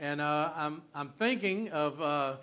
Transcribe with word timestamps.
And 0.00 0.22
uh, 0.22 0.50
I'm, 0.56 0.80
I'm 0.94 1.10
thinking 1.10 1.68
of 1.68 2.00
uh, 2.00 2.36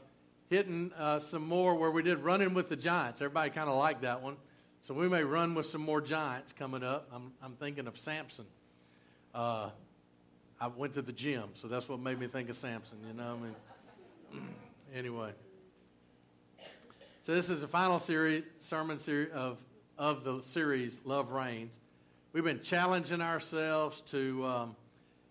hitting 0.47 0.91
uh, 0.95 1.17
some 1.17 1.41
more 1.41 1.73
where 1.73 1.89
we 1.89 2.03
did 2.03 2.19
running 2.19 2.53
with 2.53 2.69
the 2.69 2.75
giants. 2.75 3.19
Everybody 3.19 3.49
kind 3.49 3.67
of 3.67 3.75
liked 3.75 4.03
that 4.03 4.21
one. 4.21 4.37
So 4.81 4.93
we 4.93 5.09
may 5.09 5.23
run 5.23 5.55
with 5.55 5.65
some 5.65 5.81
more 5.81 5.99
giants 5.99 6.53
coming 6.53 6.83
up. 6.83 7.09
I'm, 7.11 7.33
I'm 7.41 7.53
thinking 7.53 7.87
of 7.87 7.97
Samson. 7.97 8.45
Uh, 9.33 9.71
I 10.61 10.67
went 10.67 10.93
to 10.93 11.01
the 11.01 11.11
gym, 11.11 11.49
so 11.55 11.67
that's 11.67 11.89
what 11.89 11.99
made 11.99 12.19
me 12.19 12.27
think 12.27 12.47
of 12.49 12.55
Samson, 12.55 12.99
you 13.07 13.13
know? 13.15 13.39
I 13.39 14.37
mean, 14.39 14.45
anyway. 14.95 15.31
So 17.23 17.33
this 17.33 17.49
is 17.49 17.61
the 17.61 17.67
final 17.67 17.99
series, 17.99 18.43
sermon 18.59 18.99
series 18.99 19.31
of, 19.33 19.57
of 19.97 20.23
the 20.23 20.43
series, 20.43 21.01
Love 21.05 21.31
Reigns. 21.31 21.79
We've 22.33 22.43
been 22.43 22.61
challenging 22.61 23.19
ourselves 23.19 24.01
to 24.11 24.45
um, 24.45 24.75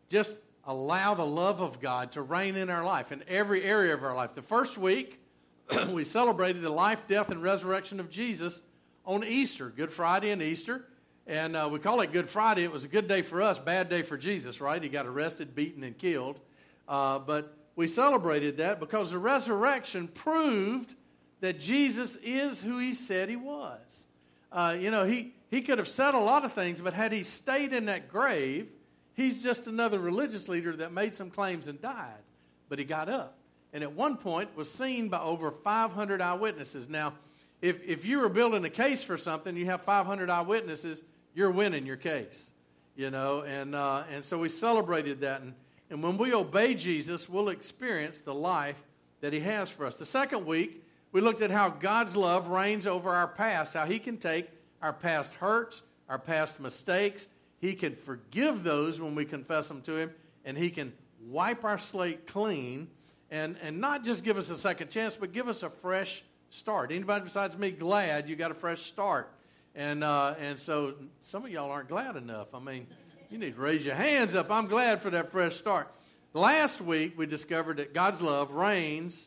just 0.09 0.39
allow 0.67 1.15
the 1.15 1.25
love 1.25 1.61
of 1.61 1.81
God 1.81 2.13
to 2.13 2.23
reign 2.23 2.57
in 2.57 2.69
our 2.69 2.85
life, 2.85 3.13
in 3.13 3.23
every 3.29 3.63
area 3.63 3.95
of 3.95 4.03
our 4.03 4.15
life. 4.15 4.35
The 4.35 4.43
first 4.43 4.77
week, 4.77 5.21
we 5.89 6.05
celebrated 6.05 6.63
the 6.63 6.71
life, 6.71 7.07
death, 7.07 7.31
and 7.31 7.43
resurrection 7.43 8.01
of 8.01 8.11
Jesus 8.11 8.63
on 9.05 9.25
Easter, 9.25 9.71
Good 9.71 9.93
Friday 9.93 10.31
and 10.31 10.43
Easter. 10.43 10.85
And 11.29 11.57
uh, 11.57 11.69
we 11.71 11.79
call 11.79 12.01
it 12.01 12.13
Good 12.13 12.29
Friday. 12.29 12.65
It 12.65 12.73
was 12.73 12.85
a 12.85 12.89
good 12.89 13.09
day 13.09 13.23
for 13.23 13.43
us, 13.43 13.59
bad 13.59 13.89
day 13.89 14.03
for 14.03 14.17
Jesus, 14.17 14.61
right? 14.61 14.83
He 14.83 14.89
got 14.89 15.07
arrested, 15.07 15.55
beaten, 15.55 15.85
and 15.85 15.97
killed. 15.97 16.41
Uh, 16.89 17.21
but 17.21 17.57
we 17.77 17.87
celebrated 17.87 18.59
that 18.59 18.81
because 18.81 19.13
the 19.13 19.19
resurrection 19.19 20.09
proved 20.09 20.95
that 21.41 21.61
Jesus 21.61 22.17
is 22.17 22.61
who 22.61 22.79
he 22.79 22.95
said 22.95 23.29
he 23.29 23.37
was. 23.37 24.05
Uh, 24.51 24.77
you 24.79 24.91
know, 24.91 25.05
he, 25.05 25.35
he 25.51 25.63
could 25.63 25.79
have 25.79 25.89
said 25.89 26.15
a 26.15 26.21
lot 26.21 26.45
of 26.45 26.53
things, 26.53 26.81
but 26.81 26.93
had 26.95 27.13
he 27.13 27.23
stayed 27.23 27.73
in 27.73 27.87
that 27.87 28.09
grave, 28.09 28.69
he's 29.17 29.43
just 29.43 29.67
another 29.67 29.99
religious 29.99 30.49
leader 30.49 30.77
that 30.77 30.93
made 30.93 31.17
some 31.17 31.31
claims 31.31 31.67
and 31.67 31.81
died. 31.81 32.23
But 32.69 32.79
he 32.79 32.85
got 32.85 33.09
up. 33.09 33.37
And 33.73 33.83
at 33.83 33.93
one 33.93 34.17
point 34.17 34.57
was 34.57 34.71
seen 34.71 35.09
by 35.09 35.21
over 35.21 35.51
500 35.51 36.21
eyewitnesses. 36.21 36.89
Now, 36.89 37.15
if, 37.61 37.83
if 37.85 38.05
you 38.05 38.21
were 38.21 38.29
building 38.29 38.65
a 38.65 38.71
case 38.71 39.03
for 39.03 39.19
something, 39.19 39.57
you 39.57 39.67
have 39.67 39.83
500 39.83 40.31
eyewitnesses, 40.31 41.03
you're 41.35 41.51
winning 41.51 41.87
your 41.87 41.97
case. 41.97 42.51
You 42.95 43.11
know, 43.11 43.43
and, 43.43 43.75
uh, 43.75 44.05
and 44.11 44.25
so 44.25 44.39
we 44.39 44.49
celebrated 44.49 45.21
that. 45.21 45.43
And, 45.43 45.55
and 45.91 46.03
when 46.03 46.17
we 46.17 46.33
obey 46.33 46.75
Jesus, 46.75 47.29
we'll 47.29 47.51
experience 47.51 48.21
the 48.21 48.35
life 48.35 48.83
that 49.21 49.33
he 49.33 49.41
has 49.41 49.71
for 49.71 49.87
us. 49.87 49.97
The 49.97 50.07
second 50.07 50.47
week, 50.47 50.83
we 51.13 51.21
looked 51.21 51.41
at 51.41 51.51
how 51.51 51.69
God's 51.69 52.17
love 52.17 52.49
reigns 52.49 52.87
over 52.87 53.11
our 53.11 53.29
past, 53.29 53.75
how 53.75 53.87
he 53.87 53.99
can 53.99 54.17
take 54.17 54.49
our 54.83 54.93
past 54.93 55.35
hurts, 55.35 55.83
our 56.09 56.19
past 56.19 56.61
mistakes, 56.61 57.27
he 57.61 57.75
can 57.75 57.97
forgive 57.97 58.63
those 58.63 59.01
when 59.01 59.15
we 59.15 59.25
confess 59.25 59.69
them 59.69 59.81
to 59.83 59.97
him, 59.97 60.11
and 60.45 60.57
he 60.57 60.71
can 60.71 60.93
wipe 61.27 61.65
our 61.65 61.79
slate 61.79 62.27
clean 62.27 62.89
and, 63.31 63.57
and 63.63 63.81
not 63.81 64.05
just 64.05 64.23
give 64.23 64.37
us 64.37 64.51
a 64.51 64.59
second 64.59 64.89
chance, 64.89 65.17
but 65.17 65.33
give 65.33 65.49
us 65.49 65.63
a 65.63 65.71
fresh 65.71 66.25
start. 66.51 66.93
Anybody 66.93 67.25
besides 67.25 67.57
me 67.59 67.71
glad 67.71 68.29
you 68.29 68.37
got 68.37 68.51
a 68.51 68.55
fresh 68.55 68.83
start? 68.83 69.33
And, 69.75 70.05
uh, 70.05 70.35
and 70.41 70.59
so 70.59 70.95
some 71.21 71.45
of 71.45 71.51
y'all 71.51 71.71
aren't 71.71 71.89
glad 71.89 72.17
enough. 72.17 72.55
I 72.55 72.61
mean, 72.61 72.87
you 73.31 73.39
need 73.39 73.57
to 73.57 73.61
raise 73.61 73.85
your 73.85 73.95
hands 73.95 74.35
up. 74.35 74.51
I'm 74.51 74.67
glad 74.67 75.03
for 75.03 75.11
that 75.11 75.33
fresh 75.33 75.57
start. 75.57 75.93
Last 76.33 76.81
week, 76.81 77.19
we 77.19 77.27
discovered 77.27 77.79
that 77.79 77.93
God's 77.93 78.23
love 78.23 78.53
reigns, 78.53 79.27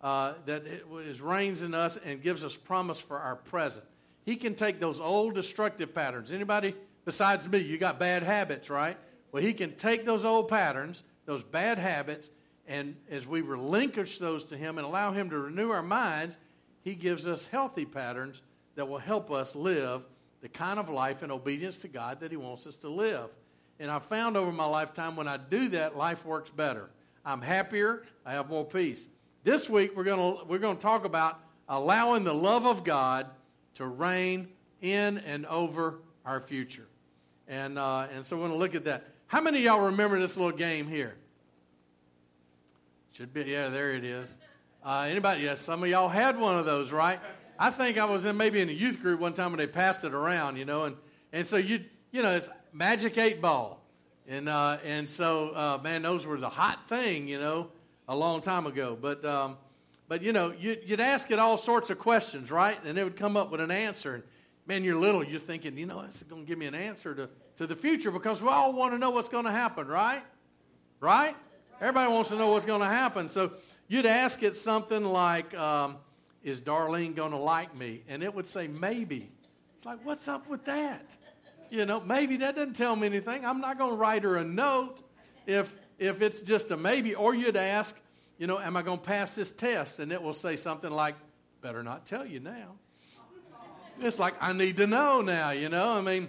uh, 0.00 0.34
that 0.46 0.66
it 0.66 0.84
is 1.06 1.20
reigns 1.20 1.62
in 1.62 1.74
us 1.74 1.98
and 2.04 2.22
gives 2.22 2.44
us 2.44 2.56
promise 2.56 3.00
for 3.00 3.18
our 3.18 3.36
present. 3.36 3.84
He 4.24 4.36
can 4.36 4.54
take 4.54 4.78
those 4.78 5.00
old 5.00 5.34
destructive 5.34 5.94
patterns. 5.94 6.30
Anybody 6.30 6.74
besides 7.04 7.48
me, 7.48 7.58
you 7.58 7.78
got 7.78 7.98
bad 7.98 8.22
habits, 8.22 8.70
right? 8.70 8.96
Well, 9.30 9.42
he 9.42 9.52
can 9.52 9.74
take 9.76 10.04
those 10.04 10.24
old 10.24 10.48
patterns, 10.48 11.02
those 11.24 11.42
bad 11.42 11.78
habits, 11.78 12.30
and 12.66 12.96
as 13.10 13.26
we 13.26 13.40
relinquish 13.40 14.18
those 14.18 14.44
to 14.44 14.56
him 14.56 14.78
and 14.78 14.86
allow 14.86 15.12
him 15.12 15.30
to 15.30 15.38
renew 15.38 15.70
our 15.70 15.82
minds, 15.82 16.38
he 16.82 16.94
gives 16.94 17.26
us 17.26 17.46
healthy 17.46 17.84
patterns 17.84 18.42
that 18.74 18.88
will 18.88 18.98
help 18.98 19.30
us 19.30 19.54
live 19.54 20.02
the 20.40 20.48
kind 20.48 20.78
of 20.78 20.88
life 20.88 21.22
in 21.22 21.30
obedience 21.30 21.78
to 21.78 21.88
God 21.88 22.20
that 22.20 22.30
he 22.30 22.36
wants 22.36 22.66
us 22.66 22.76
to 22.76 22.88
live. 22.88 23.30
And 23.78 23.90
I've 23.90 24.04
found 24.04 24.36
over 24.36 24.52
my 24.52 24.64
lifetime 24.64 25.16
when 25.16 25.28
I 25.28 25.36
do 25.36 25.68
that, 25.70 25.96
life 25.96 26.24
works 26.24 26.50
better. 26.50 26.90
I'm 27.24 27.40
happier, 27.40 28.02
I 28.26 28.32
have 28.32 28.48
more 28.48 28.64
peace. 28.64 29.08
This 29.44 29.68
week 29.68 29.96
we're 29.96 30.04
going 30.04 30.38
to 30.38 30.44
we're 30.44 30.58
going 30.58 30.76
to 30.76 30.82
talk 30.82 31.04
about 31.04 31.40
allowing 31.68 32.24
the 32.24 32.34
love 32.34 32.66
of 32.66 32.84
God 32.84 33.26
to 33.74 33.86
reign 33.86 34.48
in 34.80 35.18
and 35.18 35.46
over 35.46 36.00
our 36.24 36.40
future. 36.40 36.86
And, 37.52 37.78
uh, 37.78 38.06
and 38.14 38.24
so 38.24 38.36
we're 38.36 38.48
going 38.48 38.52
to 38.52 38.58
look 38.58 38.74
at 38.74 38.84
that. 38.84 39.04
How 39.26 39.42
many 39.42 39.58
of 39.58 39.64
y'all 39.64 39.80
remember 39.80 40.18
this 40.18 40.38
little 40.38 40.56
game 40.56 40.88
here? 40.88 41.14
Should 43.12 43.34
be, 43.34 43.42
yeah, 43.42 43.68
there 43.68 43.90
it 43.90 44.04
is. 44.04 44.38
Uh, 44.82 45.06
anybody? 45.06 45.42
Yes, 45.42 45.60
some 45.60 45.82
of 45.82 45.90
y'all 45.90 46.08
had 46.08 46.38
one 46.38 46.58
of 46.58 46.64
those, 46.64 46.92
right? 46.92 47.20
I 47.58 47.70
think 47.70 47.98
I 47.98 48.06
was 48.06 48.24
in 48.24 48.38
maybe 48.38 48.62
in 48.62 48.70
a 48.70 48.72
youth 48.72 49.02
group 49.02 49.20
one 49.20 49.34
time 49.34 49.50
when 49.50 49.58
they 49.58 49.66
passed 49.66 50.02
it 50.04 50.14
around, 50.14 50.56
you 50.56 50.64
know, 50.64 50.84
and, 50.84 50.96
and 51.30 51.46
so 51.46 51.58
you 51.58 51.84
you 52.10 52.22
know 52.22 52.34
it's 52.34 52.48
magic 52.72 53.18
eight 53.18 53.42
ball, 53.42 53.84
and 54.26 54.48
uh, 54.48 54.78
and 54.82 55.08
so 55.08 55.54
uh, 55.54 55.78
man, 55.82 56.00
those 56.00 56.24
were 56.24 56.38
the 56.38 56.48
hot 56.48 56.88
thing, 56.88 57.28
you 57.28 57.38
know, 57.38 57.68
a 58.08 58.16
long 58.16 58.40
time 58.40 58.66
ago. 58.66 58.96
But 58.98 59.24
um, 59.26 59.58
but 60.08 60.22
you 60.22 60.32
know 60.32 60.54
you, 60.58 60.78
you'd 60.86 61.00
ask 61.00 61.30
it 61.30 61.38
all 61.38 61.58
sorts 61.58 61.90
of 61.90 61.98
questions, 61.98 62.50
right, 62.50 62.82
and 62.82 62.96
it 62.98 63.04
would 63.04 63.16
come 63.16 63.36
up 63.36 63.50
with 63.50 63.60
an 63.60 63.70
answer. 63.70 64.14
And 64.14 64.24
man, 64.72 64.84
you're 64.84 64.96
little, 64.96 65.22
you're 65.22 65.38
thinking, 65.38 65.76
you 65.76 65.84
know, 65.84 66.00
is 66.00 66.22
going 66.22 66.42
to 66.42 66.48
give 66.48 66.58
me 66.58 66.64
an 66.64 66.74
answer 66.74 67.14
to 67.14 67.28
to 67.56 67.66
the 67.66 67.76
future 67.76 68.10
because 68.10 68.40
we 68.40 68.48
all 68.48 68.72
want 68.72 68.94
to 68.94 68.98
know 68.98 69.10
what's 69.10 69.28
going 69.28 69.44
to 69.44 69.50
happen, 69.50 69.86
right? 69.86 70.22
Right? 71.00 71.36
Everybody 71.78 72.10
wants 72.10 72.30
to 72.30 72.36
know 72.36 72.48
what's 72.48 72.64
going 72.64 72.80
to 72.80 72.86
happen. 72.86 73.28
So 73.28 73.52
you'd 73.88 74.06
ask 74.06 74.42
it 74.42 74.56
something 74.56 75.04
like, 75.04 75.54
um, 75.54 75.96
Is 76.42 76.60
Darlene 76.60 77.14
going 77.14 77.32
to 77.32 77.38
like 77.38 77.76
me? 77.76 78.02
And 78.08 78.22
it 78.22 78.34
would 78.34 78.46
say, 78.46 78.66
Maybe. 78.66 79.30
It's 79.76 79.84
like, 79.84 80.04
What's 80.04 80.26
up 80.28 80.48
with 80.48 80.64
that? 80.64 81.16
You 81.68 81.84
know, 81.84 82.00
maybe 82.00 82.38
that 82.38 82.56
doesn't 82.56 82.74
tell 82.74 82.96
me 82.96 83.06
anything. 83.06 83.44
I'm 83.44 83.60
not 83.60 83.78
going 83.78 83.90
to 83.90 83.96
write 83.96 84.22
her 84.22 84.36
a 84.36 84.44
note 84.44 85.02
if, 85.46 85.74
if 85.98 86.22
it's 86.22 86.40
just 86.42 86.70
a 86.70 86.76
maybe. 86.76 87.14
Or 87.14 87.34
you'd 87.34 87.56
ask, 87.56 87.98
you 88.38 88.46
know, 88.46 88.58
am 88.58 88.76
I 88.76 88.82
going 88.82 88.98
to 88.98 89.04
pass 89.04 89.34
this 89.34 89.52
test? 89.52 89.98
And 89.98 90.12
it 90.12 90.22
will 90.22 90.34
say 90.34 90.56
something 90.56 90.90
like, 90.90 91.14
better 91.60 91.82
not 91.82 92.04
tell 92.06 92.26
you 92.26 92.40
now. 92.40 92.76
It's 94.00 94.18
like, 94.18 94.34
I 94.40 94.52
need 94.52 94.76
to 94.78 94.86
know 94.86 95.20
now, 95.20 95.50
you 95.50 95.68
know? 95.68 95.90
I 95.90 96.00
mean, 96.00 96.28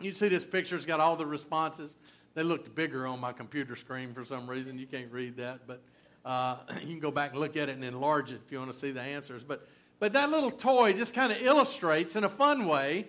you 0.00 0.14
see 0.14 0.28
this 0.28 0.44
picture, 0.44 0.76
it's 0.76 0.84
got 0.84 1.00
all 1.00 1.16
the 1.16 1.26
responses. 1.26 1.96
They 2.34 2.42
looked 2.42 2.74
bigger 2.74 3.06
on 3.06 3.18
my 3.20 3.32
computer 3.32 3.76
screen 3.76 4.12
for 4.12 4.24
some 4.24 4.48
reason. 4.48 4.78
You 4.78 4.86
can't 4.86 5.10
read 5.10 5.38
that, 5.38 5.66
but 5.66 5.80
uh, 6.24 6.56
you 6.80 6.88
can 6.88 7.00
go 7.00 7.10
back 7.10 7.32
and 7.32 7.40
look 7.40 7.56
at 7.56 7.68
it 7.68 7.76
and 7.76 7.84
enlarge 7.84 8.30
it 8.30 8.40
if 8.44 8.52
you 8.52 8.58
want 8.58 8.72
to 8.72 8.78
see 8.78 8.90
the 8.90 9.00
answers. 9.00 9.42
But, 9.42 9.66
but 9.98 10.12
that 10.12 10.30
little 10.30 10.50
toy 10.50 10.92
just 10.92 11.14
kind 11.14 11.32
of 11.32 11.40
illustrates 11.40 12.14
in 12.14 12.24
a 12.24 12.28
fun 12.28 12.66
way. 12.66 13.08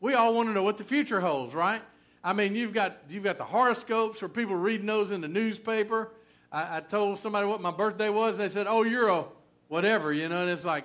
We 0.00 0.14
all 0.14 0.34
want 0.34 0.48
to 0.48 0.52
know 0.52 0.62
what 0.62 0.78
the 0.78 0.84
future 0.84 1.20
holds, 1.20 1.54
right? 1.54 1.82
I 2.22 2.32
mean, 2.32 2.54
you've 2.54 2.72
got, 2.72 2.98
you've 3.08 3.24
got 3.24 3.38
the 3.38 3.44
horoscopes 3.44 4.22
or 4.22 4.28
people 4.28 4.54
reading 4.54 4.86
those 4.86 5.10
in 5.10 5.20
the 5.20 5.28
newspaper. 5.28 6.12
I, 6.52 6.78
I 6.78 6.80
told 6.80 7.18
somebody 7.18 7.46
what 7.46 7.60
my 7.60 7.70
birthday 7.70 8.08
was. 8.08 8.38
They 8.38 8.48
said, 8.48 8.66
oh, 8.66 8.82
you're 8.82 9.08
a 9.08 9.24
whatever, 9.68 10.12
you 10.12 10.28
know, 10.28 10.42
and 10.42 10.50
it's 10.50 10.64
like, 10.64 10.84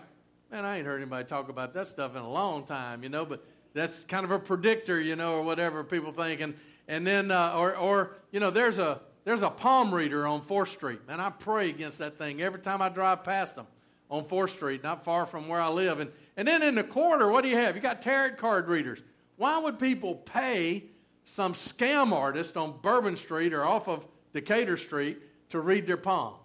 man, 0.56 0.64
I 0.64 0.78
ain't 0.78 0.86
heard 0.86 1.02
anybody 1.02 1.26
talk 1.26 1.50
about 1.50 1.74
that 1.74 1.90
stuff 1.90 2.16
in 2.16 2.22
a 2.22 2.30
long 2.30 2.64
time, 2.64 3.04
you 3.04 3.10
know, 3.10 3.26
but 3.26 3.44
that's 3.74 4.06
kind 4.06 4.24
of 4.24 4.32
a 4.32 4.40
predictor, 4.40 5.02
you 5.02 5.18
know, 5.18 5.34
or 5.34 5.42
whatever 5.42 5.84
people 5.84 6.14
think. 6.14 6.40
And, 6.40 6.54
and 6.88 7.06
then, 7.06 7.30
uh, 7.30 7.52
or, 7.58 7.76
or, 7.76 8.16
you 8.32 8.40
know, 8.40 8.52
there's 8.52 8.80
a, 8.80 9.02
there's 9.26 9.42
a 9.42 9.50
palm 9.50 9.94
reader 9.94 10.26
on 10.26 10.42
4th 10.42 10.70
Street, 10.70 11.02
and 11.10 11.22
I 11.22 11.30
pray 11.30 11.70
against 11.70 11.98
that 11.98 12.18
thing 12.18 12.42
every 12.42 12.62
time 12.62 12.82
I 12.82 12.88
drive 12.88 13.26
past 13.26 13.58
them 13.58 13.68
on 14.10 14.24
4th 14.24 14.52
Street, 14.52 14.82
not 14.82 15.04
far 15.04 15.26
from 15.26 15.50
where 15.50 15.60
I 15.60 15.68
live. 15.68 16.00
And, 16.00 16.10
and 16.38 16.48
then 16.48 16.64
in 16.64 16.76
the 16.76 16.86
corner, 16.86 17.30
what 17.30 17.42
do 17.42 17.50
you 17.50 17.58
have? 17.58 17.76
You 17.76 17.82
got 17.82 18.02
tarot 18.02 18.36
card 18.36 18.70
readers. 18.70 19.02
Why 19.36 19.60
would 19.60 19.78
people 19.78 20.16
pay 20.16 20.86
some 21.26 21.52
scam 21.52 22.14
artist 22.14 22.56
on 22.56 22.76
Bourbon 22.82 23.18
Street 23.18 23.54
or 23.54 23.66
off 23.66 23.90
of 23.90 24.08
Decatur 24.32 24.78
Street 24.78 25.22
to 25.50 25.60
read 25.60 25.86
their 25.86 25.98
palms? 25.98 26.40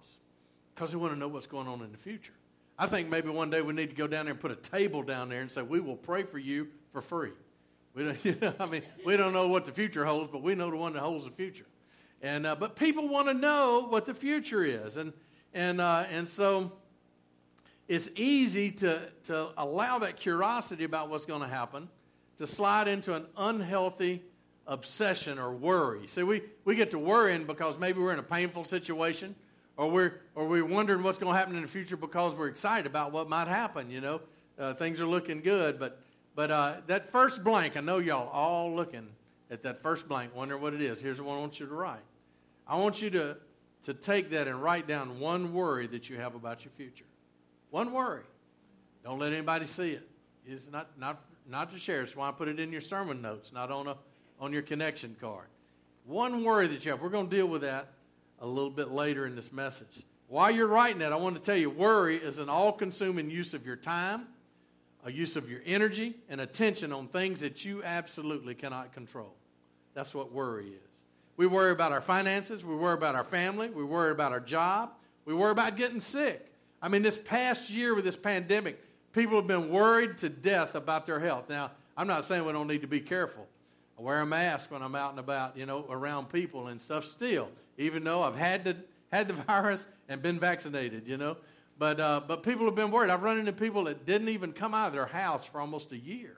Because 0.74 0.90
they 0.90 0.96
want 0.96 1.12
to 1.12 1.18
know 1.18 1.28
what's 1.28 1.46
going 1.46 1.68
on 1.68 1.80
in 1.82 1.92
the 1.92 1.98
future. 1.98 2.32
I 2.80 2.86
think 2.86 3.10
maybe 3.10 3.28
one 3.28 3.50
day 3.50 3.60
we 3.60 3.74
need 3.74 3.90
to 3.90 3.94
go 3.94 4.06
down 4.06 4.24
there 4.24 4.32
and 4.32 4.40
put 4.40 4.50
a 4.50 4.56
table 4.56 5.02
down 5.02 5.28
there 5.28 5.42
and 5.42 5.52
say, 5.52 5.60
We 5.60 5.80
will 5.80 5.96
pray 5.96 6.22
for 6.22 6.38
you 6.38 6.68
for 6.94 7.02
free. 7.02 7.32
We 7.94 8.04
don't, 8.04 8.24
you 8.24 8.36
know, 8.40 8.54
I 8.58 8.64
mean, 8.64 8.80
we 9.04 9.18
don't 9.18 9.34
know 9.34 9.48
what 9.48 9.66
the 9.66 9.72
future 9.72 10.06
holds, 10.06 10.30
but 10.32 10.42
we 10.42 10.54
know 10.54 10.70
the 10.70 10.78
one 10.78 10.94
that 10.94 11.00
holds 11.00 11.26
the 11.26 11.30
future. 11.30 11.66
And, 12.22 12.46
uh, 12.46 12.54
but 12.54 12.76
people 12.76 13.06
want 13.06 13.28
to 13.28 13.34
know 13.34 13.86
what 13.86 14.06
the 14.06 14.14
future 14.14 14.64
is. 14.64 14.96
And, 14.96 15.12
and, 15.52 15.78
uh, 15.78 16.04
and 16.10 16.26
so 16.26 16.72
it's 17.86 18.08
easy 18.16 18.70
to, 18.70 19.02
to 19.24 19.48
allow 19.58 19.98
that 19.98 20.16
curiosity 20.16 20.84
about 20.84 21.10
what's 21.10 21.26
going 21.26 21.42
to 21.42 21.48
happen 21.48 21.86
to 22.38 22.46
slide 22.46 22.88
into 22.88 23.12
an 23.12 23.26
unhealthy 23.36 24.22
obsession 24.66 25.38
or 25.38 25.52
worry. 25.52 26.06
See, 26.06 26.22
we, 26.22 26.42
we 26.64 26.76
get 26.76 26.92
to 26.92 26.98
worrying 26.98 27.44
because 27.44 27.78
maybe 27.78 28.00
we're 28.00 28.14
in 28.14 28.18
a 28.18 28.22
painful 28.22 28.64
situation 28.64 29.34
or 29.80 29.90
we're, 29.90 30.20
or 30.34 30.46
we're 30.46 30.62
wondering 30.62 31.02
what's 31.02 31.16
going 31.16 31.32
to 31.32 31.38
happen 31.38 31.56
in 31.56 31.62
the 31.62 31.68
future 31.68 31.96
because 31.96 32.34
we're 32.34 32.48
excited 32.48 32.84
about 32.84 33.12
what 33.12 33.30
might 33.30 33.48
happen, 33.48 33.90
you 33.90 34.02
know. 34.02 34.20
Uh, 34.58 34.74
things 34.74 35.00
are 35.00 35.06
looking 35.06 35.40
good, 35.40 35.78
but 35.78 35.98
but 36.36 36.50
uh, 36.50 36.76
that 36.86 37.08
first 37.08 37.42
blank, 37.42 37.78
I 37.78 37.80
know 37.80 37.96
y'all 37.96 38.28
all 38.28 38.74
looking 38.74 39.08
at 39.50 39.62
that 39.62 39.80
first 39.80 40.06
blank, 40.06 40.36
wondering 40.36 40.60
what 40.60 40.74
it 40.74 40.82
is. 40.82 41.00
Here's 41.00 41.18
what 41.18 41.32
I 41.32 41.38
want 41.38 41.58
you 41.58 41.66
to 41.66 41.74
write. 41.74 42.04
I 42.66 42.76
want 42.76 43.00
you 43.00 43.08
to 43.08 43.38
to 43.84 43.94
take 43.94 44.28
that 44.30 44.46
and 44.48 44.62
write 44.62 44.86
down 44.86 45.18
one 45.18 45.54
worry 45.54 45.86
that 45.86 46.10
you 46.10 46.18
have 46.18 46.34
about 46.34 46.62
your 46.62 46.72
future. 46.72 47.06
One 47.70 47.90
worry. 47.90 48.24
Don't 49.02 49.18
let 49.18 49.32
anybody 49.32 49.64
see 49.64 49.92
it. 49.92 50.06
It's 50.46 50.70
not, 50.70 50.90
not, 50.98 51.22
not 51.48 51.72
to 51.72 51.78
share. 51.78 52.00
That's 52.00 52.14
why 52.14 52.28
I 52.28 52.32
put 52.32 52.48
it 52.48 52.60
in 52.60 52.70
your 52.70 52.82
sermon 52.82 53.22
notes, 53.22 53.50
not 53.50 53.70
on, 53.70 53.86
a, 53.86 53.96
on 54.38 54.52
your 54.52 54.60
connection 54.60 55.16
card. 55.18 55.46
One 56.04 56.44
worry 56.44 56.66
that 56.66 56.84
you 56.84 56.90
have. 56.90 57.00
We're 57.00 57.08
going 57.08 57.30
to 57.30 57.34
deal 57.34 57.46
with 57.46 57.62
that 57.62 57.88
a 58.40 58.46
little 58.46 58.70
bit 58.70 58.90
later 58.90 59.26
in 59.26 59.36
this 59.36 59.52
message. 59.52 60.04
While 60.28 60.50
you're 60.50 60.66
writing 60.66 61.00
that, 61.00 61.12
I 61.12 61.16
want 61.16 61.36
to 61.36 61.42
tell 61.42 61.56
you 61.56 61.70
worry 61.70 62.16
is 62.16 62.38
an 62.38 62.48
all 62.48 62.72
consuming 62.72 63.30
use 63.30 63.52
of 63.52 63.66
your 63.66 63.76
time, 63.76 64.26
a 65.04 65.10
use 65.10 65.36
of 65.36 65.50
your 65.50 65.60
energy, 65.66 66.14
and 66.28 66.40
attention 66.40 66.92
on 66.92 67.08
things 67.08 67.40
that 67.40 67.64
you 67.64 67.82
absolutely 67.82 68.54
cannot 68.54 68.92
control. 68.92 69.34
That's 69.94 70.14
what 70.14 70.32
worry 70.32 70.66
is. 70.68 70.90
We 71.36 71.46
worry 71.46 71.72
about 71.72 71.92
our 71.92 72.00
finances, 72.00 72.64
we 72.64 72.74
worry 72.74 72.94
about 72.94 73.14
our 73.14 73.24
family, 73.24 73.70
we 73.70 73.82
worry 73.82 74.12
about 74.12 74.32
our 74.32 74.40
job, 74.40 74.92
we 75.24 75.34
worry 75.34 75.52
about 75.52 75.76
getting 75.76 76.00
sick. 76.00 76.46
I 76.82 76.88
mean, 76.88 77.02
this 77.02 77.18
past 77.18 77.70
year 77.70 77.94
with 77.94 78.04
this 78.04 78.16
pandemic, 78.16 78.78
people 79.12 79.36
have 79.36 79.46
been 79.46 79.70
worried 79.70 80.18
to 80.18 80.28
death 80.28 80.74
about 80.74 81.06
their 81.06 81.18
health. 81.18 81.48
Now, 81.48 81.72
I'm 81.96 82.06
not 82.06 82.24
saying 82.24 82.44
we 82.44 82.52
don't 82.52 82.68
need 82.68 82.82
to 82.82 82.86
be 82.86 83.00
careful. 83.00 83.46
I 83.98 84.02
wear 84.02 84.20
a 84.20 84.26
mask 84.26 84.70
when 84.70 84.82
I'm 84.82 84.94
out 84.94 85.10
and 85.10 85.18
about, 85.18 85.56
you 85.56 85.66
know, 85.66 85.84
around 85.90 86.30
people 86.30 86.68
and 86.68 86.80
stuff 86.80 87.04
still, 87.04 87.48
even 87.80 88.04
though 88.04 88.22
I've 88.22 88.36
had 88.36 88.64
the, 88.64 88.76
had 89.10 89.28
the 89.28 89.34
virus 89.46 89.88
and 90.08 90.22
been 90.22 90.38
vaccinated, 90.38 91.06
you 91.06 91.16
know. 91.16 91.36
But, 91.78 91.98
uh, 91.98 92.20
but 92.26 92.42
people 92.42 92.66
have 92.66 92.74
been 92.74 92.90
worried. 92.90 93.10
I've 93.10 93.22
run 93.22 93.38
into 93.38 93.52
people 93.52 93.84
that 93.84 94.04
didn't 94.04 94.28
even 94.28 94.52
come 94.52 94.74
out 94.74 94.88
of 94.88 94.92
their 94.92 95.06
house 95.06 95.46
for 95.46 95.60
almost 95.60 95.92
a 95.92 95.98
year 95.98 96.36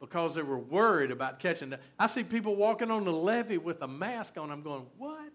because 0.00 0.34
they 0.34 0.42
were 0.42 0.58
worried 0.58 1.10
about 1.10 1.38
catching 1.38 1.70
that. 1.70 1.80
I 1.98 2.06
see 2.06 2.24
people 2.24 2.56
walking 2.56 2.90
on 2.90 3.04
the 3.04 3.12
levee 3.12 3.58
with 3.58 3.82
a 3.82 3.88
mask 3.88 4.38
on. 4.38 4.50
I'm 4.50 4.62
going, 4.62 4.86
what? 4.96 5.32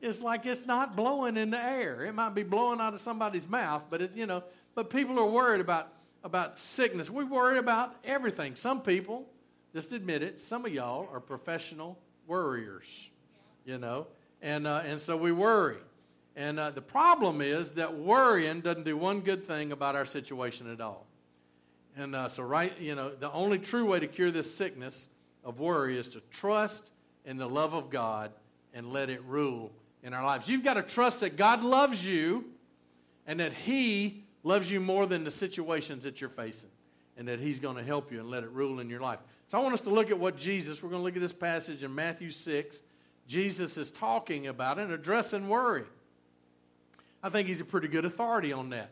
It's 0.00 0.22
like 0.22 0.46
it's 0.46 0.66
not 0.66 0.96
blowing 0.96 1.36
in 1.36 1.50
the 1.50 1.62
air. 1.62 2.06
It 2.06 2.14
might 2.14 2.34
be 2.34 2.42
blowing 2.42 2.80
out 2.80 2.94
of 2.94 3.00
somebody's 3.00 3.46
mouth, 3.46 3.82
but 3.90 4.00
it, 4.00 4.12
you 4.14 4.26
know, 4.26 4.42
but 4.74 4.88
people 4.88 5.18
are 5.18 5.26
worried 5.26 5.60
about 5.60 5.92
about 6.22 6.58
sickness. 6.58 7.10
We 7.10 7.24
worry 7.24 7.58
about 7.58 7.96
everything. 8.04 8.54
Some 8.54 8.82
people, 8.82 9.26
just 9.74 9.92
admit 9.92 10.22
it, 10.22 10.40
some 10.40 10.64
of 10.64 10.72
y'all 10.72 11.08
are 11.12 11.20
professional 11.20 11.98
worriers, 12.26 13.08
you 13.64 13.78
know, 13.78 14.06
and 14.42 14.66
uh, 14.66 14.82
and 14.84 15.00
so 15.00 15.16
we 15.16 15.32
worry. 15.32 15.78
And 16.36 16.58
uh, 16.58 16.70
the 16.70 16.82
problem 16.82 17.40
is 17.40 17.72
that 17.72 17.98
worrying 17.98 18.60
doesn't 18.60 18.84
do 18.84 18.96
one 18.96 19.20
good 19.20 19.42
thing 19.42 19.72
about 19.72 19.96
our 19.96 20.06
situation 20.06 20.72
at 20.72 20.80
all. 20.80 21.06
And 21.96 22.14
uh, 22.14 22.28
so, 22.28 22.42
right, 22.42 22.72
you 22.80 22.94
know, 22.94 23.10
the 23.10 23.30
only 23.32 23.58
true 23.58 23.84
way 23.84 24.00
to 24.00 24.06
cure 24.06 24.30
this 24.30 24.54
sickness 24.54 25.08
of 25.44 25.58
worry 25.58 25.98
is 25.98 26.08
to 26.10 26.22
trust 26.30 26.90
in 27.24 27.36
the 27.36 27.48
love 27.48 27.74
of 27.74 27.90
God 27.90 28.30
and 28.72 28.92
let 28.92 29.10
it 29.10 29.22
rule 29.24 29.72
in 30.02 30.14
our 30.14 30.24
lives. 30.24 30.48
You've 30.48 30.64
got 30.64 30.74
to 30.74 30.82
trust 30.82 31.20
that 31.20 31.36
God 31.36 31.62
loves 31.62 32.06
you 32.06 32.44
and 33.26 33.40
that 33.40 33.52
He 33.52 34.24
loves 34.42 34.70
you 34.70 34.80
more 34.80 35.06
than 35.06 35.24
the 35.24 35.30
situations 35.30 36.04
that 36.04 36.20
you're 36.20 36.30
facing 36.30 36.70
and 37.16 37.28
that 37.28 37.40
He's 37.40 37.58
going 37.58 37.76
to 37.76 37.82
help 37.82 38.12
you 38.12 38.20
and 38.20 38.30
let 38.30 38.44
it 38.44 38.50
rule 38.50 38.80
in 38.80 38.88
your 38.88 39.00
life. 39.00 39.18
So 39.48 39.58
I 39.58 39.62
want 39.62 39.74
us 39.74 39.82
to 39.82 39.90
look 39.90 40.10
at 40.10 40.18
what 40.18 40.36
Jesus, 40.36 40.82
we're 40.82 40.90
going 40.90 41.00
to 41.00 41.04
look 41.04 41.16
at 41.16 41.22
this 41.22 41.32
passage 41.32 41.82
in 41.82 41.94
Matthew 41.94 42.30
6. 42.30 42.80
Jesus 43.30 43.76
is 43.76 43.92
talking 43.92 44.48
about 44.48 44.80
and 44.80 44.90
addressing 44.90 45.48
worry. 45.48 45.84
I 47.22 47.28
think 47.28 47.46
he's 47.46 47.60
a 47.60 47.64
pretty 47.64 47.86
good 47.86 48.04
authority 48.04 48.52
on 48.52 48.70
that. 48.70 48.90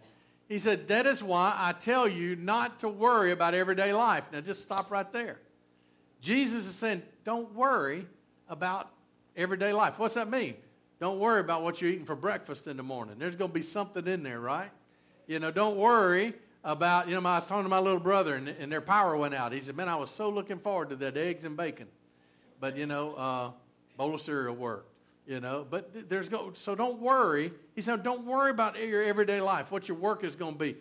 He 0.49 0.61
said, 0.61 0.87
That 0.87 1.07
is 1.07 1.25
why 1.25 1.57
I 1.59 1.73
tell 1.73 2.07
you 2.07 2.37
not 2.37 2.79
to 2.79 2.89
worry 2.89 3.33
about 3.33 3.55
everyday 3.55 3.93
life. 3.93 4.29
Now 4.33 4.41
just 4.41 4.63
stop 4.63 4.93
right 4.93 5.13
there. 5.13 5.41
Jesus 6.21 6.69
is 6.69 6.77
saying, 6.77 7.03
Don't 7.25 7.53
worry 7.53 8.07
about 8.49 8.89
everyday 9.37 9.73
life. 9.73 9.99
What's 9.99 10.15
that 10.15 10.31
mean? 10.31 10.55
Don't 11.01 11.19
worry 11.19 11.41
about 11.41 11.65
what 11.65 11.83
you're 11.83 11.91
eating 11.91 12.05
for 12.05 12.15
breakfast 12.15 12.69
in 12.69 12.77
the 12.77 12.85
morning. 12.85 13.17
There's 13.19 13.35
going 13.35 13.51
to 13.51 13.55
be 13.55 13.63
something 13.63 14.07
in 14.07 14.23
there, 14.23 14.39
right? 14.39 14.71
You 15.27 15.41
know, 15.41 15.51
don't 15.51 15.77
worry 15.77 16.35
about, 16.63 17.09
you 17.09 17.21
know, 17.21 17.29
I 17.29 17.39
was 17.39 17.47
talking 17.47 17.65
to 17.65 17.69
my 17.69 17.81
little 17.81 17.99
brother 17.99 18.37
and, 18.37 18.49
and 18.49 18.71
their 18.71 18.81
power 18.81 19.17
went 19.17 19.35
out. 19.35 19.51
He 19.51 19.61
said, 19.61 19.77
Man, 19.77 19.89
I 19.89 19.97
was 19.97 20.13
so 20.13 20.31
looking 20.31 20.61
forward 20.61 20.91
to 20.91 20.97
that 20.97 21.17
eggs 21.17 21.45
and 21.45 21.57
bacon. 21.57 21.89
But, 22.61 22.77
you 22.77 22.87
know, 22.87 23.15
uh, 23.15 23.51
bowl 23.99 24.15
of 24.15 24.23
cereal 24.23 24.55
worked, 24.55 24.95
you 25.27 25.41
know. 25.41 25.67
But 25.69 26.09
there's 26.09 26.31
go, 26.31 26.53
so 26.55 26.75
don't 26.75 27.01
worry. 27.01 27.53
He 27.75 27.83
said, 27.83 28.03
Don't 28.03 28.25
worry 28.25 28.51
about 28.51 28.79
your 28.79 29.03
everyday 29.03 29.43
life, 29.43 29.71
what 29.71 29.89
your 29.89 29.99
work 29.99 30.25
is 30.25 30.37
going 30.37 30.55
to 30.55 30.59
be. 30.59 30.77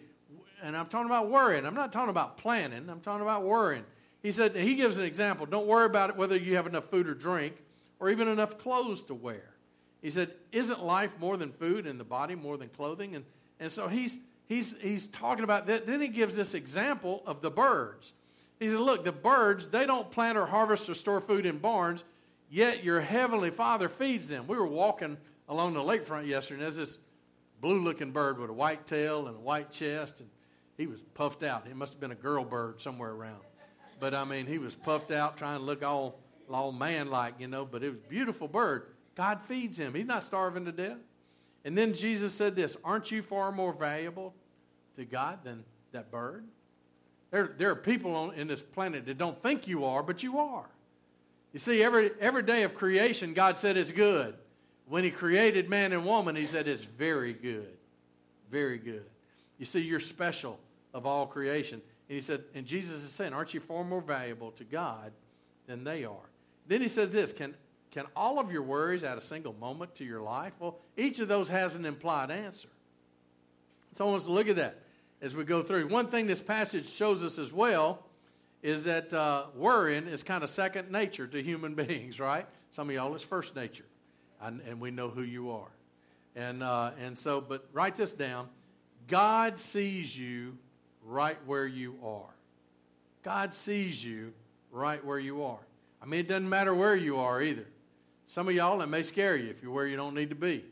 And 0.63 0.77
I'm 0.77 0.87
talking 0.87 1.07
about 1.07 1.29
worrying. 1.29 1.65
I'm 1.65 1.75
not 1.75 1.91
talking 1.91 2.09
about 2.09 2.37
planning, 2.37 2.89
I'm 2.89 3.01
talking 3.01 3.23
about 3.23 3.43
worrying. 3.43 3.83
He 4.23 4.31
said, 4.31 4.55
He 4.55 4.75
gives 4.75 4.97
an 4.97 5.03
example. 5.03 5.45
Don't 5.45 5.67
worry 5.67 5.85
about 5.85 6.11
it 6.11 6.15
whether 6.15 6.37
you 6.37 6.55
have 6.55 6.67
enough 6.67 6.85
food 6.85 7.09
or 7.09 7.13
drink 7.13 7.55
or 7.99 8.09
even 8.09 8.27
enough 8.27 8.57
clothes 8.57 9.01
to 9.03 9.13
wear. 9.13 9.55
He 10.01 10.09
said, 10.11 10.31
Isn't 10.51 10.83
life 10.83 11.13
more 11.19 11.37
than 11.37 11.51
food 11.51 11.87
and 11.87 11.99
the 11.99 12.05
body 12.05 12.35
more 12.35 12.57
than 12.57 12.69
clothing? 12.69 13.15
And, 13.15 13.25
and 13.59 13.71
so 13.71 13.87
he's, 13.87 14.19
he's, 14.45 14.75
he's 14.79 15.07
talking 15.07 15.43
about 15.43 15.67
that. 15.67 15.87
Then 15.87 16.01
he 16.01 16.07
gives 16.07 16.35
this 16.35 16.53
example 16.53 17.23
of 17.25 17.41
the 17.41 17.49
birds. 17.49 18.13
He 18.59 18.69
said, 18.69 18.79
Look, 18.79 19.03
the 19.03 19.11
birds, 19.11 19.67
they 19.67 19.85
don't 19.85 20.11
plant 20.11 20.37
or 20.37 20.45
harvest 20.45 20.89
or 20.89 20.93
store 20.93 21.21
food 21.21 21.45
in 21.45 21.57
barns, 21.57 22.03
yet 22.49 22.83
your 22.83 23.01
heavenly 23.01 23.49
Father 23.49 23.89
feeds 23.89 24.29
them. 24.29 24.47
We 24.47 24.57
were 24.57 24.67
walking 24.67 25.17
along 25.49 25.73
the 25.73 25.79
lakefront 25.79 26.27
yesterday, 26.27 26.55
and 26.55 26.63
there's 26.63 26.75
this 26.75 26.97
blue 27.61 27.81
looking 27.81 28.11
bird 28.11 28.39
with 28.39 28.49
a 28.49 28.53
white 28.53 28.85
tail 28.85 29.27
and 29.27 29.35
a 29.35 29.39
white 29.39 29.71
chest, 29.71 30.19
and 30.19 30.29
he 30.77 30.87
was 30.87 30.99
puffed 31.13 31.43
out. 31.43 31.67
He 31.67 31.73
must 31.73 31.93
have 31.93 31.99
been 31.99 32.11
a 32.11 32.15
girl 32.15 32.43
bird 32.43 32.81
somewhere 32.81 33.11
around. 33.11 33.41
But 33.99 34.13
I 34.13 34.25
mean, 34.25 34.45
he 34.45 34.59
was 34.59 34.75
puffed 34.75 35.11
out, 35.11 35.37
trying 35.37 35.59
to 35.59 35.65
look 35.65 35.83
all, 35.83 36.19
all 36.51 36.71
man 36.71 37.09
like, 37.09 37.35
you 37.39 37.47
know, 37.47 37.65
but 37.65 37.83
it 37.83 37.89
was 37.89 37.99
a 37.99 38.09
beautiful 38.09 38.47
bird. 38.47 38.87
God 39.15 39.41
feeds 39.41 39.79
him. 39.79 39.95
He's 39.95 40.05
not 40.05 40.23
starving 40.23 40.65
to 40.65 40.71
death. 40.71 40.97
And 41.65 41.77
then 41.77 41.93
Jesus 41.93 42.33
said 42.33 42.55
this 42.55 42.77
Aren't 42.83 43.11
you 43.11 43.21
far 43.21 43.51
more 43.51 43.73
valuable 43.73 44.35
to 44.95 45.05
God 45.05 45.39
than 45.43 45.63
that 45.91 46.11
bird? 46.11 46.45
There, 47.31 47.55
there 47.57 47.71
are 47.71 47.75
people 47.75 48.15
on, 48.15 48.33
in 48.35 48.47
this 48.47 48.61
planet 48.61 49.05
that 49.05 49.17
don't 49.17 49.41
think 49.41 49.67
you 49.67 49.83
are, 49.83 50.03
but 50.03 50.23
you 50.23 50.37
are. 50.37 50.69
You 51.53 51.59
see, 51.59 51.81
every, 51.83 52.11
every 52.19 52.43
day 52.43 52.63
of 52.63 52.75
creation, 52.75 53.33
God 53.33 53.57
said 53.57 53.77
it's 53.77 53.91
good. 53.91 54.35
When 54.87 55.03
He 55.03 55.11
created 55.11 55.69
man 55.69 55.93
and 55.93 56.05
woman, 56.05 56.35
He 56.35 56.45
said 56.45 56.67
it's 56.67 56.83
very 56.83 57.33
good. 57.33 57.77
Very 58.51 58.77
good. 58.77 59.05
You 59.57 59.65
see, 59.65 59.81
you're 59.81 59.99
special 59.99 60.59
of 60.93 61.05
all 61.05 61.25
creation. 61.25 61.81
And 62.09 62.15
He 62.15 62.21
said, 62.21 62.43
and 62.53 62.65
Jesus 62.65 63.03
is 63.03 63.11
saying, 63.11 63.33
Aren't 63.33 63.53
you 63.53 63.59
far 63.59 63.83
more 63.83 64.01
valuable 64.01 64.51
to 64.51 64.63
God 64.63 65.11
than 65.65 65.83
they 65.83 66.05
are? 66.05 66.29
Then 66.67 66.81
He 66.81 66.87
says 66.87 67.11
this 67.11 67.31
Can 67.31 67.55
can 67.91 68.05
all 68.15 68.39
of 68.39 68.51
your 68.51 68.61
worries 68.61 69.03
add 69.03 69.17
a 69.17 69.21
single 69.21 69.53
moment 69.53 69.95
to 69.95 70.05
your 70.05 70.21
life? 70.21 70.53
Well, 70.59 70.77
each 70.95 71.19
of 71.19 71.27
those 71.27 71.47
has 71.47 71.75
an 71.75 71.85
implied 71.85 72.31
answer. 72.31 72.69
So 73.93 74.05
I 74.05 74.09
want 74.09 74.21
us 74.21 74.27
to 74.27 74.33
look 74.33 74.49
at 74.49 74.57
that 74.57 74.81
as 75.21 75.35
we 75.35 75.43
go 75.43 75.63
through. 75.63 75.87
One 75.87 76.07
thing 76.07 76.27
this 76.27 76.41
passage 76.41 76.89
shows 76.89 77.23
us 77.23 77.39
as 77.39 77.51
well 77.51 78.03
is 78.67 78.83
that 78.83 79.13
uh, 79.13 79.45
worrying 79.55 80.07
is 80.07 80.23
kind 80.23 80.43
of 80.43 80.49
second 80.49 80.91
nature 80.91 81.25
to 81.25 81.41
human 81.41 81.73
beings, 81.85 82.19
right? 82.19 82.45
Some 82.69 82.89
of 82.89 82.95
y'all, 82.95 83.15
it's 83.15 83.23
first 83.23 83.55
nature, 83.55 83.85
and, 84.41 84.59
and 84.67 84.81
we 84.81 84.91
know 84.91 85.07
who 85.07 85.21
you 85.21 85.51
are. 85.51 85.69
And, 86.35 86.61
uh, 86.61 86.91
and 87.01 87.17
so, 87.17 87.39
but 87.39 87.65
write 87.71 87.95
this 87.95 88.11
down 88.11 88.49
God 89.07 89.57
sees 89.57 90.17
you 90.17 90.57
right 91.05 91.37
where 91.45 91.65
you 91.65 91.95
are. 92.03 92.35
God 93.23 93.53
sees 93.53 94.03
you 94.03 94.33
right 94.69 95.03
where 95.03 95.17
you 95.17 95.43
are. 95.45 95.65
I 96.01 96.05
mean, 96.05 96.19
it 96.19 96.27
doesn't 96.27 96.49
matter 96.49 96.75
where 96.75 96.95
you 96.95 97.19
are 97.19 97.41
either. 97.41 97.67
Some 98.25 98.49
of 98.49 98.53
y'all, 98.53 98.81
it 98.81 98.87
may 98.87 99.03
scare 99.03 99.37
you 99.37 99.49
if 99.49 99.63
you're 99.63 99.71
where 99.71 99.87
you 99.87 99.95
don't 99.95 100.13
need 100.13 100.31
to 100.31 100.35
be. 100.35 100.65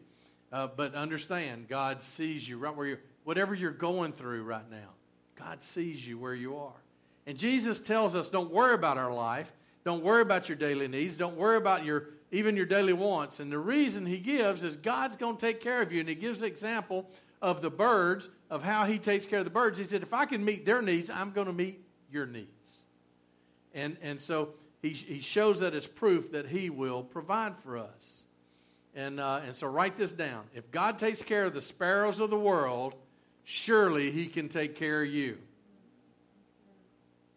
Uh, 0.51 0.67
but 0.67 0.95
understand, 0.95 1.69
God 1.69 2.03
sees 2.03 2.47
you 2.47 2.57
right 2.57 2.75
where 2.75 2.87
you 2.87 2.97
whatever 3.23 3.55
you're 3.55 3.71
going 3.71 4.11
through 4.11 4.43
right 4.43 4.69
now. 4.69 4.89
God 5.39 5.63
sees 5.63 6.05
you 6.05 6.17
where 6.17 6.35
you 6.35 6.57
are. 6.57 6.73
And 7.27 7.38
Jesus 7.38 7.82
tells 7.82 8.15
us 8.15 8.29
don't 8.29 8.51
worry 8.51 8.75
about 8.75 8.98
our 8.98 9.13
life. 9.13 9.51
Don't 9.84 10.03
worry 10.03 10.22
about 10.22 10.50
your 10.50 10.58
daily 10.58 10.88
needs. 10.88 11.15
Don't 11.15 11.38
worry 11.38 11.58
about 11.58 11.86
your 11.86 12.10
even 12.32 12.55
your 12.55 12.65
daily 12.65 12.94
wants. 12.94 13.39
And 13.39 13.51
the 13.51 13.60
reason 13.60 14.05
he 14.05 14.17
gives 14.17 14.63
is 14.63 14.75
God's 14.77 15.15
going 15.15 15.38
to 15.38 15.41
take 15.41 15.62
care 15.62 15.82
of 15.82 15.91
you. 15.91 16.00
And 16.00 16.10
he 16.10 16.15
gives 16.15 16.41
an 16.41 16.48
example 16.48 17.10
of 17.41 17.62
the 17.62 17.70
birds, 17.70 18.29
of 18.50 18.63
how 18.63 18.86
he 18.86 18.98
takes 18.98 19.25
care 19.25 19.39
of 19.39 19.46
the 19.46 19.51
birds. 19.51 19.77
He 19.77 19.86
said, 19.86 20.01
if 20.01 20.13
I 20.13 20.25
can 20.25 20.44
meet 20.44 20.65
their 20.65 20.82
needs, 20.82 21.10
I'm 21.10 21.32
going 21.32 21.48
to 21.48 21.53
meet 21.53 21.82
your 22.12 22.25
needs. 22.25 22.86
And, 23.74 23.98
and 24.01 24.22
so 24.22 24.50
he, 24.82 24.89
he 24.89 25.20
shows 25.22 25.60
that 25.60 25.74
as 25.74 25.86
proof 25.86 26.32
that 26.32 26.48
he 26.48 26.70
will 26.70 27.03
provide 27.03 27.58
for 27.58 27.77
us. 27.77 28.22
And, 28.96 29.20
uh, 29.20 29.41
and 29.46 29.55
so 29.55 29.67
write 29.67 29.96
this 29.96 30.12
down. 30.12 30.46
If 30.53 30.72
God 30.72 30.98
takes 30.98 31.22
care 31.22 31.46
of 31.46 31.53
the 31.53 31.62
sparrows 31.62 32.20
of 32.20 32.29
the 32.29 32.39
world, 32.39 32.96
surely 33.44 34.12
he 34.12 34.27
can 34.27 34.50
take 34.50 34.75
care 34.75 35.03
of 35.03 35.10
you. 35.10 35.38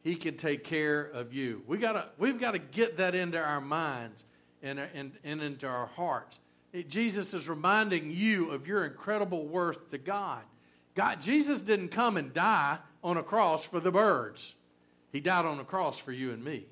He 0.03 0.17
can 0.17 0.37
take 0.37 0.65
care 0.65 1.03
of 1.03 1.33
you. 1.33 1.63
We 1.67 1.79
gotta, 1.79 2.07
we've 2.19 2.39
got 2.39 2.53
to 2.53 2.59
get 2.59 2.99
that 2.99 3.15
into 3.15 3.39
our 3.39 3.61
minds 3.61 4.25
and, 4.63 4.79
and, 4.79 5.13
and 5.25 5.43
into 5.43 5.67
our 5.67 5.87
hearts. 5.87 6.39
It, 6.73 6.89
Jesus 6.89 7.35
is 7.35 7.49
reminding 7.49 8.11
you 8.11 8.51
of 8.51 8.67
your 8.67 8.85
incredible 8.85 9.47
worth 9.47 9.91
to 9.91 9.99
God. 9.99 10.43
God. 10.95 11.21
Jesus 11.21 11.63
didn't 11.63 11.89
come 11.89 12.17
and 12.17 12.33
die 12.33 12.79
on 13.03 13.17
a 13.17 13.23
cross 13.23 13.65
for 13.65 13.81
the 13.81 13.91
birds. 13.91 14.55
He 15.13 15.21
died 15.21 15.47
on 15.47 15.59
a 15.59 15.65
cross 15.65 15.99
for 15.99 16.13
you 16.13 16.33
and 16.33 16.45
me. 16.45 16.67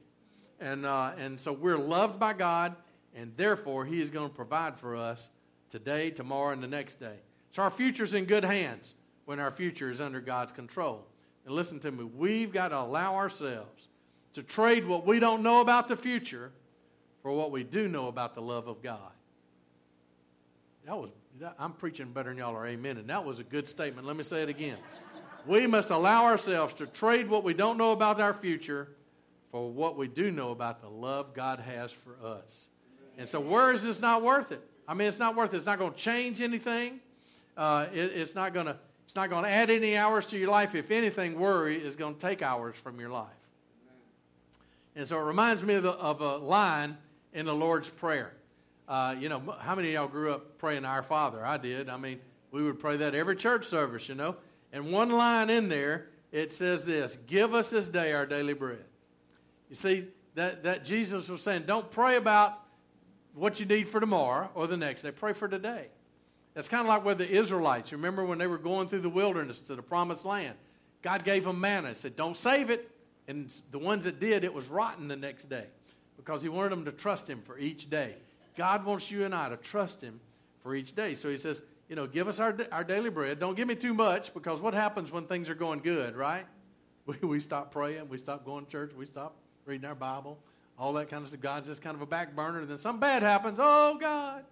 And, 0.60 0.86
uh, 0.86 1.12
and 1.18 1.38
so 1.38 1.52
we're 1.52 1.78
loved 1.78 2.18
by 2.18 2.32
God, 2.32 2.76
and 3.14 3.32
therefore 3.36 3.84
He 3.84 4.00
is 4.00 4.10
going 4.10 4.28
to 4.28 4.34
provide 4.34 4.78
for 4.78 4.96
us 4.96 5.30
today, 5.70 6.10
tomorrow, 6.10 6.52
and 6.52 6.62
the 6.62 6.68
next 6.68 7.00
day. 7.00 7.16
So 7.50 7.62
our 7.62 7.70
future's 7.70 8.14
in 8.14 8.24
good 8.24 8.44
hands 8.44 8.94
when 9.24 9.40
our 9.40 9.50
future 9.50 9.90
is 9.90 10.00
under 10.00 10.20
God's 10.20 10.52
control. 10.52 11.06
And 11.46 11.54
listen 11.54 11.78
to 11.80 11.92
me, 11.92 12.04
we've 12.04 12.52
got 12.52 12.68
to 12.68 12.80
allow 12.80 13.14
ourselves 13.14 13.88
to 14.34 14.42
trade 14.42 14.86
what 14.86 15.06
we 15.06 15.20
don't 15.20 15.42
know 15.42 15.60
about 15.60 15.88
the 15.88 15.96
future 15.96 16.52
for 17.22 17.32
what 17.32 17.50
we 17.50 17.62
do 17.62 17.88
know 17.88 18.08
about 18.08 18.34
the 18.34 18.42
love 18.42 18.68
of 18.68 18.82
God. 18.82 18.98
That 20.84 20.96
was 20.98 21.10
I'm 21.58 21.72
preaching 21.72 22.12
better 22.12 22.30
than 22.30 22.38
y'all 22.38 22.54
are 22.56 22.66
amen 22.66 22.96
and 22.96 23.08
that 23.10 23.24
was 23.24 23.38
a 23.38 23.44
good 23.44 23.68
statement. 23.68 24.06
Let 24.06 24.16
me 24.16 24.22
say 24.22 24.42
it 24.42 24.48
again. 24.48 24.78
we 25.46 25.66
must 25.66 25.90
allow 25.90 26.24
ourselves 26.24 26.74
to 26.74 26.86
trade 26.86 27.28
what 27.28 27.44
we 27.44 27.54
don't 27.54 27.76
know 27.76 27.92
about 27.92 28.20
our 28.20 28.34
future 28.34 28.88
for 29.50 29.70
what 29.70 29.96
we 29.96 30.08
do 30.08 30.30
know 30.30 30.50
about 30.50 30.80
the 30.80 30.88
love 30.88 31.34
God 31.34 31.60
has 31.60 31.92
for 31.92 32.16
us. 32.24 32.68
And 33.18 33.28
so 33.28 33.40
where 33.40 33.72
is 33.72 33.82
this 33.82 34.00
not 34.00 34.22
worth 34.22 34.52
it? 34.52 34.62
I 34.88 34.94
mean, 34.94 35.08
it's 35.08 35.18
not 35.18 35.36
worth 35.36 35.52
it. 35.54 35.56
It's 35.56 35.66
not 35.66 35.78
going 35.78 35.92
to 35.92 35.98
change 35.98 36.40
anything. 36.40 37.00
Uh, 37.56 37.86
it, 37.92 38.12
it's 38.14 38.34
not 38.34 38.52
going 38.52 38.66
to. 38.66 38.76
It's 39.06 39.14
not 39.14 39.30
going 39.30 39.44
to 39.44 39.50
add 39.50 39.70
any 39.70 39.96
hours 39.96 40.26
to 40.26 40.38
your 40.38 40.50
life. 40.50 40.74
If 40.74 40.90
anything, 40.90 41.38
worry 41.38 41.82
is 41.82 41.96
going 41.96 42.14
to 42.14 42.20
take 42.20 42.42
hours 42.42 42.76
from 42.76 43.00
your 43.00 43.08
life. 43.08 43.28
And 44.94 45.06
so 45.06 45.18
it 45.18 45.22
reminds 45.22 45.62
me 45.62 45.74
of, 45.74 45.84
the, 45.84 45.92
of 45.92 46.20
a 46.20 46.36
line 46.36 46.98
in 47.32 47.46
the 47.46 47.54
Lord's 47.54 47.88
Prayer. 47.88 48.34
Uh, 48.88 49.14
you 49.18 49.28
know, 49.28 49.56
how 49.60 49.74
many 49.74 49.88
of 49.88 49.94
y'all 49.94 50.08
grew 50.08 50.32
up 50.32 50.58
praying 50.58 50.84
Our 50.84 51.02
Father? 51.02 51.44
I 51.44 51.56
did. 51.56 51.88
I 51.88 51.96
mean, 51.96 52.20
we 52.50 52.62
would 52.62 52.78
pray 52.78 52.96
that 52.98 53.14
every 53.14 53.36
church 53.36 53.66
service, 53.66 54.08
you 54.08 54.14
know. 54.14 54.36
And 54.72 54.92
one 54.92 55.10
line 55.10 55.50
in 55.50 55.68
there, 55.68 56.08
it 56.32 56.52
says 56.52 56.84
this 56.84 57.16
Give 57.26 57.54
us 57.54 57.70
this 57.70 57.88
day 57.88 58.12
our 58.12 58.26
daily 58.26 58.54
bread. 58.54 58.84
You 59.70 59.76
see, 59.76 60.06
that, 60.34 60.64
that 60.64 60.84
Jesus 60.84 61.28
was 61.28 61.42
saying, 61.42 61.64
don't 61.66 61.90
pray 61.90 62.16
about 62.16 62.60
what 63.34 63.58
you 63.60 63.66
need 63.66 63.88
for 63.88 64.00
tomorrow 64.00 64.50
or 64.54 64.66
the 64.66 64.76
next 64.76 65.02
day. 65.02 65.10
Pray 65.10 65.32
for 65.32 65.48
today. 65.48 65.88
That's 66.56 66.70
kind 66.70 66.80
of 66.80 66.86
like 66.86 67.04
where 67.04 67.14
the 67.14 67.30
Israelites, 67.30 67.92
remember 67.92 68.24
when 68.24 68.38
they 68.38 68.46
were 68.46 68.56
going 68.56 68.88
through 68.88 69.02
the 69.02 69.10
wilderness 69.10 69.58
to 69.60 69.76
the 69.76 69.82
promised 69.82 70.24
land? 70.24 70.56
God 71.02 71.22
gave 71.22 71.44
them 71.44 71.60
manna. 71.60 71.90
He 71.90 71.94
said, 71.94 72.16
Don't 72.16 72.36
save 72.36 72.70
it. 72.70 72.90
And 73.28 73.54
the 73.72 73.78
ones 73.78 74.04
that 74.04 74.20
did, 74.20 74.42
it 74.42 74.54
was 74.54 74.66
rotten 74.66 75.06
the 75.06 75.16
next 75.16 75.50
day 75.50 75.66
because 76.16 76.40
He 76.40 76.48
wanted 76.48 76.72
them 76.72 76.86
to 76.86 76.92
trust 76.92 77.28
Him 77.28 77.42
for 77.44 77.58
each 77.58 77.90
day. 77.90 78.14
God 78.56 78.86
wants 78.86 79.10
you 79.10 79.26
and 79.26 79.34
I 79.34 79.50
to 79.50 79.58
trust 79.58 80.00
Him 80.00 80.18
for 80.62 80.74
each 80.74 80.94
day. 80.94 81.14
So 81.14 81.28
He 81.28 81.36
says, 81.36 81.60
You 81.90 81.96
know, 81.96 82.06
give 82.06 82.26
us 82.26 82.40
our, 82.40 82.56
our 82.72 82.84
daily 82.84 83.10
bread. 83.10 83.38
Don't 83.38 83.54
give 83.54 83.68
me 83.68 83.74
too 83.74 83.92
much 83.92 84.32
because 84.32 84.58
what 84.58 84.72
happens 84.72 85.12
when 85.12 85.26
things 85.26 85.50
are 85.50 85.54
going 85.54 85.80
good, 85.80 86.16
right? 86.16 86.46
We, 87.06 87.28
we 87.28 87.38
stop 87.38 87.70
praying, 87.70 88.08
we 88.08 88.18
stop 88.18 88.44
going 88.44 88.64
to 88.64 88.70
church, 88.72 88.90
we 88.92 89.06
stop 89.06 89.36
reading 89.64 89.86
our 89.86 89.94
Bible, 89.94 90.38
all 90.76 90.92
that 90.94 91.08
kind 91.08 91.22
of 91.22 91.28
stuff. 91.28 91.40
God's 91.40 91.68
just 91.68 91.80
kind 91.80 91.94
of 91.94 92.02
a 92.02 92.06
back 92.06 92.34
burner. 92.34 92.58
And 92.58 92.68
then 92.68 92.78
something 92.78 92.98
bad 92.98 93.22
happens. 93.22 93.58
Oh, 93.62 93.96
God. 94.00 94.42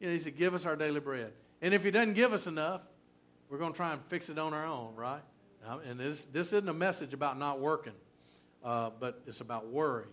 You 0.00 0.06
know, 0.06 0.14
He 0.14 0.18
said, 0.18 0.38
Give 0.38 0.54
us 0.54 0.64
our 0.64 0.74
daily 0.74 1.00
bread. 1.00 1.32
And 1.62 1.74
if 1.74 1.84
He 1.84 1.90
doesn't 1.90 2.14
give 2.14 2.32
us 2.32 2.46
enough, 2.46 2.82
we're 3.48 3.58
going 3.58 3.72
to 3.72 3.76
try 3.76 3.92
and 3.92 4.00
fix 4.08 4.28
it 4.28 4.38
on 4.38 4.54
our 4.54 4.66
own, 4.66 4.94
right? 4.94 5.22
And 5.86 5.98
this, 5.98 6.26
this 6.26 6.48
isn't 6.48 6.68
a 6.68 6.74
message 6.74 7.12
about 7.14 7.38
not 7.38 7.60
working, 7.60 7.92
uh, 8.64 8.90
but 8.98 9.20
it's 9.26 9.40
about 9.40 9.68
worry. 9.68 10.06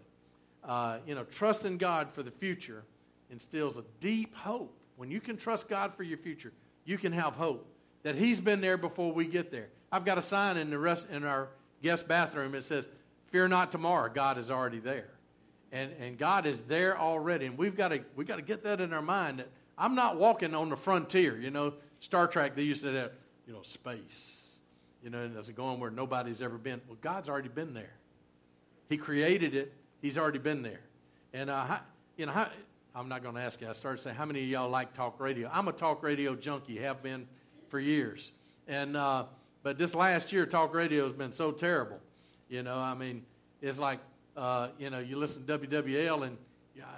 Uh, 0.63 0.97
you 1.05 1.15
know, 1.15 1.23
trusting 1.23 1.77
God 1.77 2.11
for 2.11 2.23
the 2.23 2.31
future 2.31 2.83
instills 3.29 3.77
a 3.77 3.83
deep 3.99 4.35
hope. 4.35 4.75
When 4.97 5.11
you 5.11 5.21
can 5.21 5.37
trust 5.37 5.69
God 5.69 5.93
for 5.95 6.03
your 6.03 6.17
future, 6.17 6.51
you 6.85 6.97
can 6.97 7.11
have 7.11 7.33
hope 7.33 7.67
that 8.03 8.15
He's 8.15 8.39
been 8.39 8.61
there 8.61 8.77
before 8.77 9.11
we 9.11 9.25
get 9.25 9.51
there. 9.51 9.67
I've 9.91 10.05
got 10.05 10.17
a 10.17 10.21
sign 10.21 10.57
in 10.57 10.69
the 10.69 10.79
rest 10.79 11.07
in 11.09 11.23
our 11.23 11.49
guest 11.81 12.07
bathroom. 12.07 12.55
It 12.55 12.63
says, 12.63 12.89
"Fear 13.31 13.49
not 13.49 13.71
tomorrow. 13.71 14.09
God 14.09 14.37
is 14.37 14.49
already 14.49 14.79
there," 14.79 15.09
and 15.71 15.91
and 15.99 16.17
God 16.17 16.45
is 16.45 16.61
there 16.61 16.97
already. 16.97 17.45
And 17.45 17.57
we've 17.57 17.75
got 17.75 17.89
to 17.89 18.03
we 18.15 18.25
got 18.25 18.37
to 18.37 18.41
get 18.41 18.63
that 18.63 18.81
in 18.81 18.93
our 18.93 19.01
mind 19.01 19.39
that 19.39 19.49
I'm 19.77 19.95
not 19.95 20.17
walking 20.17 20.53
on 20.53 20.69
the 20.69 20.75
frontier. 20.75 21.37
You 21.37 21.51
know, 21.51 21.73
Star 21.99 22.27
Trek, 22.27 22.55
they 22.55 22.63
used 22.63 22.83
to 22.83 22.93
have, 22.93 23.11
you 23.47 23.53
know, 23.53 23.61
space. 23.63 24.55
You 25.03 25.09
know, 25.09 25.19
and 25.19 25.35
it's 25.37 25.49
going 25.49 25.79
where 25.79 25.91
nobody's 25.91 26.41
ever 26.41 26.57
been. 26.57 26.81
Well, 26.87 26.97
God's 27.01 27.29
already 27.29 27.49
been 27.49 27.73
there. 27.73 27.93
He 28.89 28.97
created 28.97 29.53
it. 29.53 29.73
He's 30.01 30.17
already 30.17 30.39
been 30.39 30.61
there. 30.63 30.81
And, 31.33 31.49
uh, 31.49 31.79
you 32.17 32.25
know, 32.25 32.31
how, 32.31 32.49
I'm 32.95 33.09
not 33.09 33.21
going 33.21 33.35
to 33.35 33.41
ask 33.41 33.61
you. 33.61 33.67
I 33.67 33.73
started 33.73 33.99
saying, 34.01 34.15
how 34.15 34.25
many 34.25 34.41
of 34.41 34.47
y'all 34.47 34.69
like 34.69 34.93
talk 34.93 35.19
radio? 35.19 35.49
I'm 35.51 35.67
a 35.67 35.73
talk 35.73 36.01
radio 36.01 36.35
junkie, 36.35 36.77
have 36.77 37.03
been 37.03 37.27
for 37.67 37.79
years. 37.79 38.31
And, 38.67 38.95
uh, 38.95 39.25
but 39.63 39.77
this 39.77 39.93
last 39.93 40.31
year, 40.31 40.45
talk 40.45 40.73
radio 40.73 41.05
has 41.05 41.13
been 41.13 41.33
so 41.33 41.51
terrible. 41.51 41.99
You 42.49 42.63
know, 42.63 42.77
I 42.77 42.93
mean, 42.93 43.25
it's 43.61 43.79
like, 43.79 43.99
uh, 44.37 44.69
you 44.79 44.89
know, 44.89 44.99
you 44.99 45.17
listen 45.17 45.45
to 45.45 45.57
WWL 45.59 46.25
and 46.25 46.37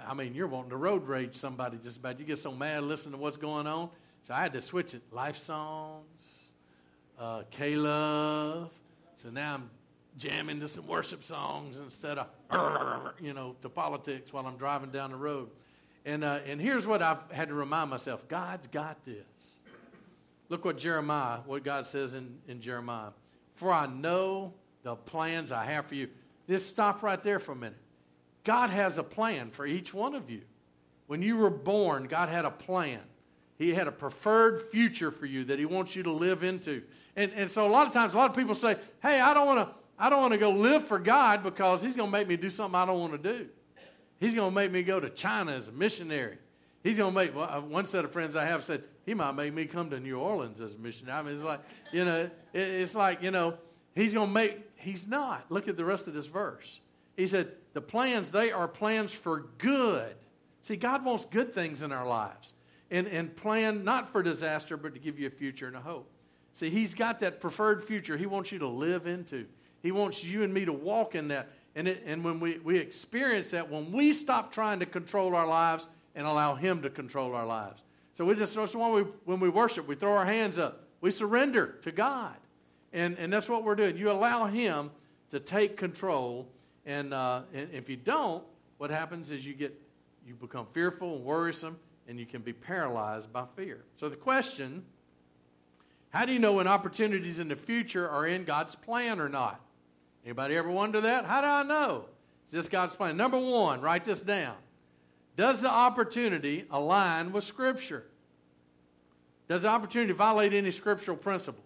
I 0.06 0.14
mean, 0.14 0.34
you're 0.34 0.46
wanting 0.46 0.70
to 0.70 0.76
road 0.76 1.06
rage 1.06 1.36
somebody 1.36 1.78
just 1.82 1.98
about. 1.98 2.18
You 2.18 2.24
get 2.24 2.38
so 2.38 2.52
mad 2.52 2.82
listening 2.84 3.12
to 3.12 3.18
what's 3.18 3.36
going 3.36 3.66
on. 3.66 3.90
So 4.22 4.34
I 4.34 4.40
had 4.40 4.52
to 4.54 4.62
switch 4.62 4.94
it. 4.94 5.02
Life 5.12 5.36
songs, 5.36 6.50
uh, 7.18 7.42
K 7.50 7.76
Love. 7.76 8.70
So 9.14 9.30
now 9.30 9.54
I'm 9.54 9.70
jamming 10.16 10.60
to 10.60 10.68
some 10.68 10.86
worship 10.86 11.22
songs 11.22 11.76
instead 11.76 12.18
of, 12.18 13.12
you 13.20 13.32
know, 13.32 13.56
to 13.62 13.68
politics 13.68 14.32
while 14.32 14.46
I'm 14.46 14.56
driving 14.56 14.90
down 14.90 15.10
the 15.10 15.16
road. 15.16 15.50
And, 16.04 16.24
uh, 16.24 16.40
and 16.46 16.60
here's 16.60 16.86
what 16.86 17.02
I've 17.02 17.30
had 17.30 17.48
to 17.48 17.54
remind 17.54 17.90
myself 17.90 18.26
God's 18.28 18.66
got 18.68 19.04
this. 19.04 19.24
Look 20.48 20.64
what 20.64 20.78
Jeremiah, 20.78 21.38
what 21.44 21.62
God 21.62 21.86
says 21.86 22.14
in, 22.14 22.38
in 22.48 22.60
Jeremiah. 22.60 23.10
For 23.54 23.72
I 23.72 23.86
know 23.86 24.54
the 24.82 24.96
plans 24.96 25.52
I 25.52 25.64
have 25.64 25.86
for 25.86 25.94
you. 25.94 26.08
Just 26.48 26.68
stop 26.68 27.02
right 27.02 27.22
there 27.22 27.38
for 27.38 27.52
a 27.52 27.56
minute. 27.56 27.76
God 28.48 28.70
has 28.70 28.96
a 28.96 29.02
plan 29.02 29.50
for 29.50 29.66
each 29.66 29.92
one 29.92 30.14
of 30.14 30.30
you. 30.30 30.40
When 31.06 31.20
you 31.20 31.36
were 31.36 31.50
born, 31.50 32.04
God 32.04 32.30
had 32.30 32.46
a 32.46 32.50
plan. 32.50 33.02
He 33.58 33.74
had 33.74 33.88
a 33.88 33.92
preferred 33.92 34.62
future 34.62 35.10
for 35.10 35.26
you 35.26 35.44
that 35.44 35.58
He 35.58 35.66
wants 35.66 35.94
you 35.94 36.02
to 36.04 36.10
live 36.10 36.42
into. 36.42 36.82
And, 37.14 37.30
and 37.36 37.50
so 37.50 37.66
a 37.66 37.68
lot 37.68 37.86
of 37.86 37.92
times, 37.92 38.14
a 38.14 38.16
lot 38.16 38.30
of 38.30 38.34
people 38.34 38.54
say, 38.54 38.76
hey, 39.02 39.20
I 39.20 39.34
don't 39.34 39.46
want 39.46 39.68
to. 39.68 39.74
I 39.98 40.08
don't 40.08 40.22
want 40.22 40.32
to 40.32 40.38
go 40.38 40.48
live 40.48 40.82
for 40.86 40.98
God 40.98 41.42
because 41.42 41.82
He's 41.82 41.94
going 41.94 42.10
to 42.10 42.18
make 42.18 42.26
me 42.26 42.38
do 42.38 42.48
something 42.48 42.74
I 42.74 42.86
don't 42.86 42.98
want 42.98 43.22
to 43.22 43.32
do. 43.34 43.48
He's 44.18 44.34
going 44.34 44.50
to 44.50 44.54
make 44.54 44.72
me 44.72 44.82
go 44.82 44.98
to 44.98 45.10
China 45.10 45.52
as 45.52 45.68
a 45.68 45.72
missionary. 45.72 46.38
He's 46.82 46.96
going 46.96 47.12
to 47.12 47.20
make 47.20 47.36
well, 47.36 47.50
uh, 47.50 47.60
one 47.60 47.86
set 47.86 48.06
of 48.06 48.12
friends 48.12 48.34
I 48.34 48.46
have 48.46 48.64
said 48.64 48.82
he 49.04 49.12
might 49.12 49.32
make 49.32 49.52
me 49.52 49.66
come 49.66 49.90
to 49.90 50.00
New 50.00 50.18
Orleans 50.18 50.62
as 50.62 50.74
a 50.74 50.78
missionary. 50.78 51.18
I 51.18 51.22
mean, 51.22 51.34
it's 51.34 51.44
like 51.44 51.60
you 51.92 52.06
know, 52.06 52.30
it, 52.54 52.60
it's 52.60 52.94
like 52.94 53.22
you 53.22 53.30
know, 53.30 53.58
he's 53.94 54.14
going 54.14 54.28
to 54.28 54.32
make. 54.32 54.58
He's 54.76 55.06
not. 55.06 55.44
Look 55.50 55.68
at 55.68 55.76
the 55.76 55.84
rest 55.84 56.08
of 56.08 56.14
this 56.14 56.28
verse. 56.28 56.80
He 57.18 57.26
said, 57.26 57.50
the 57.72 57.80
plans, 57.80 58.30
they 58.30 58.52
are 58.52 58.68
plans 58.68 59.12
for 59.12 59.46
good. 59.58 60.14
See, 60.62 60.76
God 60.76 61.04
wants 61.04 61.24
good 61.24 61.52
things 61.52 61.82
in 61.82 61.90
our 61.90 62.06
lives 62.06 62.54
and, 62.92 63.08
and 63.08 63.34
plan 63.34 63.82
not 63.82 64.08
for 64.08 64.22
disaster, 64.22 64.76
but 64.76 64.94
to 64.94 65.00
give 65.00 65.18
you 65.18 65.26
a 65.26 65.30
future 65.30 65.66
and 65.66 65.74
a 65.74 65.80
hope. 65.80 66.08
See, 66.52 66.70
He's 66.70 66.94
got 66.94 67.18
that 67.18 67.40
preferred 67.40 67.82
future 67.82 68.16
He 68.16 68.26
wants 68.26 68.52
you 68.52 68.60
to 68.60 68.68
live 68.68 69.08
into. 69.08 69.46
He 69.82 69.90
wants 69.90 70.22
you 70.22 70.44
and 70.44 70.54
me 70.54 70.64
to 70.64 70.72
walk 70.72 71.16
in 71.16 71.26
that. 71.28 71.48
And, 71.74 71.88
it, 71.88 72.04
and 72.06 72.22
when 72.22 72.38
we, 72.38 72.58
we 72.58 72.78
experience 72.78 73.50
that, 73.50 73.68
when 73.68 73.90
we 73.90 74.12
stop 74.12 74.52
trying 74.52 74.78
to 74.78 74.86
control 74.86 75.34
our 75.34 75.46
lives 75.46 75.88
and 76.14 76.24
allow 76.24 76.54
Him 76.54 76.82
to 76.82 76.90
control 76.90 77.34
our 77.34 77.46
lives. 77.46 77.82
So 78.12 78.26
we 78.26 78.36
just, 78.36 78.54
that's 78.54 78.76
why 78.76 78.90
we, 78.90 79.02
when 79.24 79.40
we 79.40 79.48
worship, 79.48 79.88
we 79.88 79.96
throw 79.96 80.12
our 80.12 80.24
hands 80.24 80.56
up. 80.56 80.84
We 81.00 81.10
surrender 81.10 81.78
to 81.82 81.90
God. 81.90 82.36
And, 82.92 83.18
and 83.18 83.32
that's 83.32 83.48
what 83.48 83.64
we're 83.64 83.74
doing. 83.74 83.96
You 83.96 84.12
allow 84.12 84.46
Him 84.46 84.92
to 85.32 85.40
take 85.40 85.76
control 85.76 86.48
and, 86.88 87.12
uh, 87.12 87.42
and 87.52 87.68
if 87.70 87.90
you 87.90 87.96
don't, 87.96 88.42
what 88.78 88.90
happens 88.90 89.30
is 89.30 89.44
you 89.44 89.52
get 89.52 89.78
you 90.26 90.34
become 90.34 90.66
fearful 90.72 91.16
and 91.16 91.24
worrisome, 91.24 91.78
and 92.06 92.18
you 92.18 92.26
can 92.26 92.42
be 92.42 92.52
paralyzed 92.52 93.32
by 93.32 93.44
fear. 93.56 93.84
So 93.96 94.08
the 94.08 94.16
question: 94.16 94.82
How 96.10 96.24
do 96.24 96.32
you 96.32 96.38
know 96.38 96.54
when 96.54 96.66
opportunities 96.66 97.40
in 97.40 97.48
the 97.48 97.56
future 97.56 98.08
are 98.08 98.26
in 98.26 98.44
God's 98.44 98.74
plan 98.74 99.20
or 99.20 99.28
not? 99.28 99.60
Anybody 100.24 100.56
ever 100.56 100.70
wonder 100.70 101.00
that? 101.02 101.26
How 101.26 101.42
do 101.42 101.46
I 101.46 101.62
know? 101.62 102.06
Is 102.46 102.52
this 102.52 102.68
God's 102.68 102.96
plan? 102.96 103.16
Number 103.18 103.38
one, 103.38 103.82
write 103.82 104.04
this 104.04 104.22
down. 104.22 104.56
Does 105.36 105.60
the 105.60 105.70
opportunity 105.70 106.64
align 106.70 107.32
with 107.32 107.44
Scripture? 107.44 108.06
Does 109.46 109.62
the 109.62 109.68
opportunity 109.68 110.12
violate 110.14 110.54
any 110.54 110.72
scriptural 110.72 111.16
principles? 111.16 111.64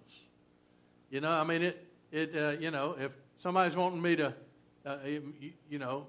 You 1.10 1.20
know, 1.20 1.30
I 1.30 1.44
mean, 1.44 1.62
it, 1.62 1.86
it 2.10 2.36
uh, 2.36 2.50
you 2.60 2.70
know, 2.70 2.96
if 2.98 3.12
somebody's 3.38 3.76
wanting 3.76 4.00
me 4.00 4.16
to 4.16 4.34
uh, 4.84 4.96
you, 5.04 5.52
you, 5.68 5.78
know, 5.78 6.06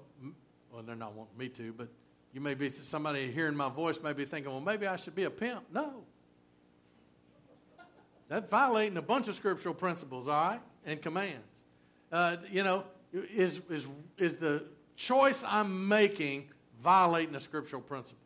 well, 0.72 0.82
they're 0.82 0.96
not 0.96 1.14
wanting 1.14 1.38
me 1.38 1.48
to, 1.50 1.72
but 1.72 1.88
you 2.32 2.40
may 2.40 2.54
be 2.54 2.70
somebody 2.70 3.30
hearing 3.30 3.54
my 3.54 3.68
voice 3.68 4.00
may 4.02 4.12
be 4.12 4.24
thinking, 4.24 4.50
well, 4.50 4.60
maybe 4.60 4.86
I 4.86 4.96
should 4.96 5.14
be 5.14 5.24
a 5.24 5.30
pimp. 5.30 5.64
No. 5.72 6.02
That's 8.28 8.50
violating 8.50 8.96
a 8.96 9.02
bunch 9.02 9.28
of 9.28 9.36
scriptural 9.36 9.74
principles, 9.74 10.26
all 10.26 10.48
right, 10.48 10.60
and 10.84 11.00
commands. 11.00 11.62
Uh, 12.10 12.36
you 12.50 12.64
know, 12.64 12.84
is, 13.12 13.60
is, 13.70 13.86
is 14.18 14.38
the 14.38 14.64
choice 14.96 15.44
I'm 15.46 15.86
making 15.86 16.48
violating 16.82 17.34
a 17.34 17.40
scriptural 17.40 17.82
principle? 17.82 18.18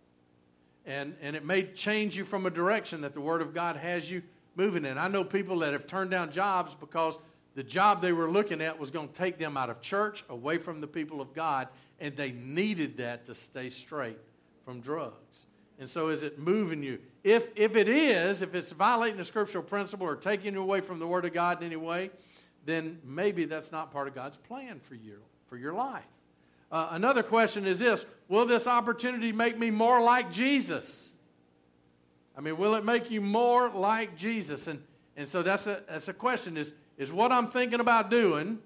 And, 0.87 1.15
and 1.21 1.37
it 1.37 1.45
may 1.45 1.65
change 1.65 2.17
you 2.17 2.25
from 2.25 2.47
a 2.47 2.51
direction 2.51 3.03
that 3.03 3.13
the 3.13 3.21
Word 3.21 3.43
of 3.43 3.53
God 3.53 3.77
has 3.77 4.11
you 4.11 4.23
moving 4.57 4.87
in. 4.87 4.97
I 4.97 5.09
know 5.09 5.23
people 5.23 5.59
that 5.59 5.73
have 5.73 5.87
turned 5.87 6.11
down 6.11 6.33
jobs 6.33 6.75
because 6.75 7.19
the 7.59 7.65
job 7.65 8.01
they 8.01 8.13
were 8.13 8.31
looking 8.31 8.61
at 8.61 8.79
was 8.79 8.93
going 8.93 9.09
to 9.09 9.15
take 9.15 9.37
them 9.37 9.57
out 9.57 9.69
of 9.69 9.81
church, 9.81 10.25
away 10.29 10.59
from 10.59 10.81
the 10.81 10.87
people 10.87 11.21
of 11.21 11.35
God, 11.35 11.67
and 11.99 12.15
they 12.15 12.31
needed 12.31 12.99
that 12.99 13.27
to 13.27 13.35
stay 13.35 13.69
straight 13.69 14.17
from 14.65 14.81
drugs. 14.81 15.47
And 15.81 15.91
so, 15.91 16.11
is 16.11 16.23
it 16.23 16.39
moving 16.39 16.85
you? 16.85 17.01
If, 17.25 17.49
if 17.57 17.75
it 17.75 17.89
is, 17.89 18.43
if 18.43 18.55
it's 18.55 18.71
violating 18.71 19.19
a 19.19 19.25
scriptural 19.25 19.65
principle 19.65 20.07
or 20.07 20.15
taking 20.15 20.55
you 20.55 20.63
away 20.63 20.81
from 20.81 21.01
the 21.01 21.07
Word 21.09 21.25
of 21.25 21.33
God 21.33 21.59
in 21.61 21.67
any 21.67 21.75
way, 21.75 22.13
then 22.65 23.01
maybe 23.03 23.45
that's 23.45 23.73
not 23.73 23.91
part 23.91 24.07
of 24.07 24.15
God's 24.15 24.37
plan 24.37 24.79
for 24.79 24.95
you, 24.95 25.19
for 25.49 25.57
your 25.57 25.73
life. 25.73 26.07
Uh, 26.71 26.91
another 26.93 27.25
question 27.25 27.67
is 27.67 27.81
this 27.81 28.05
Will 28.29 28.47
this 28.47 28.69
opportunity 28.69 29.33
make 29.33 29.59
me 29.59 29.73
more 29.73 30.01
like 30.01 30.31
Jesus? 30.31 31.11
I 32.37 32.41
mean, 32.41 32.57
will 32.57 32.77
it 32.77 32.85
make 32.85 33.11
you 33.11 33.21
more 33.21 33.69
like 33.69 34.17
Jesus? 34.17 34.69
And, 34.69 34.81
and 35.17 35.29
so 35.29 35.43
that's 35.43 35.67
a, 35.67 35.83
that's 35.89 36.07
a 36.07 36.13
question 36.13 36.57
is, 36.57 36.73
is 36.99 37.13
what 37.13 37.33
I'm 37.33 37.49
thinking 37.49 37.81
about 37.81 38.11
doing, 38.11 38.59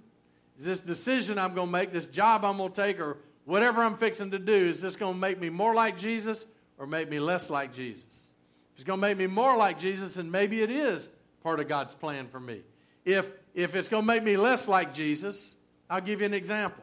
is 0.58 0.64
this 0.64 0.80
decision 0.80 1.38
I'm 1.38 1.54
going 1.54 1.68
to 1.68 1.72
make, 1.72 1.92
this 1.92 2.06
job 2.06 2.44
I'm 2.44 2.56
going 2.56 2.72
to 2.72 2.82
take, 2.82 2.98
or 2.98 3.18
whatever 3.44 3.82
I'm 3.82 3.96
fixing 3.96 4.30
to 4.30 4.38
do, 4.38 4.54
is 4.54 4.80
this 4.80 4.96
going 4.96 5.14
to 5.14 5.20
make 5.20 5.38
me 5.38 5.50
more 5.50 5.74
like 5.74 5.98
Jesus 5.98 6.46
or 6.78 6.86
make 6.86 7.08
me 7.10 7.20
less 7.20 7.50
like 7.50 7.74
Jesus? 7.74 8.04
If 8.04 8.80
it's 8.80 8.84
going 8.84 9.00
to 9.00 9.06
make 9.06 9.18
me 9.18 9.26
more 9.26 9.56
like 9.56 9.78
Jesus, 9.78 10.14
then 10.14 10.30
maybe 10.30 10.62
it 10.62 10.70
is 10.70 11.10
part 11.42 11.60
of 11.60 11.68
God's 11.68 11.94
plan 11.94 12.26
for 12.26 12.40
me. 12.40 12.62
If, 13.04 13.30
if 13.54 13.74
it's 13.74 13.88
going 13.88 14.04
to 14.04 14.06
make 14.06 14.22
me 14.22 14.36
less 14.36 14.66
like 14.66 14.94
Jesus, 14.94 15.54
I'll 15.90 16.00
give 16.00 16.20
you 16.20 16.26
an 16.26 16.34
example. 16.34 16.82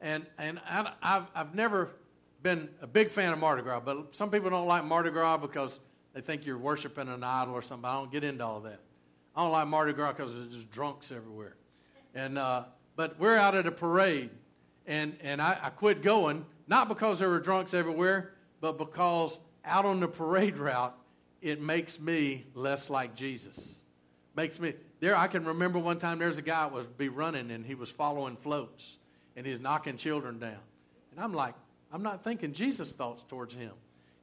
And, 0.00 0.26
and 0.38 0.60
I, 0.68 0.92
have 1.02 1.30
I've 1.34 1.54
never 1.54 1.90
been 2.42 2.68
a 2.80 2.86
big 2.86 3.10
fan 3.10 3.32
of 3.32 3.38
Mardi 3.38 3.62
Gras, 3.62 3.80
but 3.80 4.14
some 4.14 4.30
people 4.30 4.50
don't 4.50 4.66
like 4.66 4.84
Mardi 4.84 5.10
Gras 5.10 5.36
because 5.36 5.80
they 6.14 6.20
think 6.20 6.46
you're 6.46 6.58
worshiping 6.58 7.08
an 7.08 7.22
idol 7.22 7.54
or 7.54 7.62
something. 7.62 7.88
I 7.88 7.94
don't 7.94 8.10
get 8.10 8.24
into 8.24 8.44
all 8.44 8.60
that. 8.60 8.80
I 9.38 9.42
don't 9.42 9.52
like 9.52 9.68
Mardi 9.68 9.92
Gras 9.92 10.14
because 10.14 10.34
there's 10.34 10.48
just 10.48 10.70
drunks 10.72 11.12
everywhere. 11.12 11.54
And, 12.12 12.38
uh, 12.38 12.64
but 12.96 13.20
we're 13.20 13.36
out 13.36 13.54
at 13.54 13.68
a 13.68 13.70
parade, 13.70 14.30
and, 14.84 15.16
and 15.22 15.40
I, 15.40 15.56
I 15.62 15.70
quit 15.70 16.02
going, 16.02 16.44
not 16.66 16.88
because 16.88 17.20
there 17.20 17.28
were 17.28 17.38
drunks 17.38 17.72
everywhere, 17.72 18.32
but 18.60 18.78
because 18.78 19.38
out 19.64 19.84
on 19.84 20.00
the 20.00 20.08
parade 20.08 20.56
route, 20.56 20.92
it 21.40 21.62
makes 21.62 22.00
me 22.00 22.46
less 22.54 22.90
like 22.90 23.14
Jesus. 23.14 23.78
Makes 24.34 24.58
me, 24.58 24.74
there, 24.98 25.16
I 25.16 25.28
can 25.28 25.44
remember 25.44 25.78
one 25.78 26.00
time 26.00 26.18
there's 26.18 26.38
a 26.38 26.42
guy 26.42 26.64
that 26.64 26.72
was 26.72 26.86
be 26.86 27.08
running 27.08 27.52
and 27.52 27.64
he 27.64 27.76
was 27.76 27.90
following 27.90 28.34
floats 28.34 28.96
and 29.36 29.46
he's 29.46 29.60
knocking 29.60 29.96
children 29.96 30.40
down. 30.40 30.58
And 31.12 31.20
I'm 31.20 31.32
like, 31.32 31.54
I'm 31.92 32.02
not 32.02 32.24
thinking 32.24 32.52
Jesus' 32.52 32.90
thoughts 32.90 33.22
towards 33.28 33.54
him. 33.54 33.70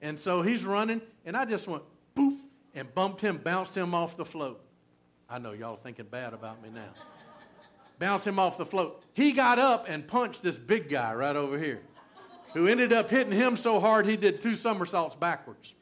And 0.01 0.19
so 0.19 0.41
he's 0.41 0.65
running, 0.65 0.99
and 1.25 1.37
I 1.37 1.45
just 1.45 1.69
went 1.69 1.83
boop 2.17 2.37
and 2.73 2.93
bumped 2.93 3.21
him, 3.21 3.37
bounced 3.37 3.77
him 3.77 3.95
off 3.95 4.17
the 4.17 4.25
float. 4.25 4.61
I 5.29 5.39
know 5.39 5.53
y'all 5.53 5.77
thinking 5.77 6.05
bad 6.05 6.33
about 6.33 6.61
me 6.61 6.69
now. 6.73 6.89
Bounce 7.97 8.27
him 8.27 8.39
off 8.39 8.57
the 8.57 8.65
float. 8.65 9.03
He 9.13 9.31
got 9.31 9.57
up 9.57 9.85
and 9.87 10.07
punched 10.07 10.43
this 10.43 10.57
big 10.57 10.89
guy 10.89 11.13
right 11.13 11.35
over 11.35 11.57
here, 11.57 11.81
who 12.53 12.67
ended 12.67 12.93
up 12.93 13.09
hitting 13.09 13.33
him 13.33 13.57
so 13.57 13.79
hard 13.79 14.05
he 14.05 14.17
did 14.17 14.41
two 14.41 14.55
somersaults 14.55 15.15
backwards. 15.15 15.73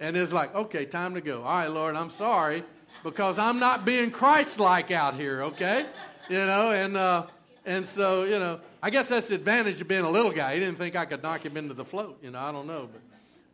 And 0.00 0.16
it's 0.16 0.32
like, 0.32 0.54
okay, 0.54 0.84
time 0.84 1.14
to 1.14 1.20
go. 1.20 1.42
All 1.42 1.54
right, 1.54 1.68
Lord, 1.68 1.94
I'm 1.96 2.10
sorry 2.10 2.64
because 3.02 3.38
I'm 3.38 3.58
not 3.58 3.84
being 3.84 4.10
Christ 4.10 4.58
like 4.58 4.90
out 4.90 5.14
here, 5.14 5.44
okay? 5.44 5.86
You 6.28 6.38
know, 6.38 6.72
and 6.72 6.96
uh, 6.96 7.26
and 7.64 7.86
so, 7.86 8.24
you 8.24 8.38
know, 8.38 8.60
I 8.82 8.90
guess 8.90 9.08
that's 9.08 9.28
the 9.28 9.36
advantage 9.36 9.80
of 9.80 9.88
being 9.88 10.04
a 10.04 10.10
little 10.10 10.32
guy. 10.32 10.54
He 10.54 10.60
didn't 10.60 10.76
think 10.76 10.96
I 10.96 11.06
could 11.06 11.22
knock 11.22 11.44
him 11.44 11.56
into 11.56 11.74
the 11.74 11.84
float. 11.84 12.18
You 12.22 12.30
know, 12.30 12.38
I 12.38 12.52
don't 12.52 12.66
know. 12.66 12.88
But, 12.92 13.00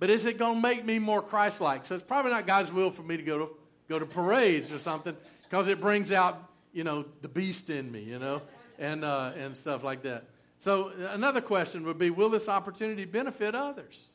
but 0.01 0.11
is 0.11 0.27
it 0.27 0.39
going 0.39 0.57
to 0.57 0.61
make 0.61 0.85
me 0.85 0.99
more 0.99 1.23
Christ 1.23 1.61
like? 1.61 1.85
So 1.87 1.95
it's 1.95 2.05
probably 2.05 2.33
not 2.33 2.47
God's 2.47 2.73
will 2.73 2.91
for 2.91 3.03
me 3.03 3.17
to 3.17 3.23
go 3.23 3.39
to, 3.39 3.51
go 3.91 3.99
to 3.99 4.07
parades 4.07 4.73
or 4.73 4.79
something 4.79 5.17
because 5.43 5.67
it 5.67 5.81
brings 5.81 6.13
out, 6.13 6.49
you 6.73 6.85
know, 6.85 7.05
the 7.23 7.29
beast 7.29 7.69
in 7.69 7.91
me, 7.91 8.01
you 8.01 8.21
know, 8.21 8.41
and, 8.79 9.05
uh, 9.05 9.33
and 9.37 9.55
stuff 9.55 9.83
like 9.83 10.03
that. 10.03 10.25
So 10.59 10.93
another 11.11 11.41
question 11.41 11.85
would 11.85 11.99
be 11.99 12.09
will 12.09 12.31
this 12.31 12.49
opportunity 12.49 13.05
benefit 13.05 13.55
others? 13.55 14.07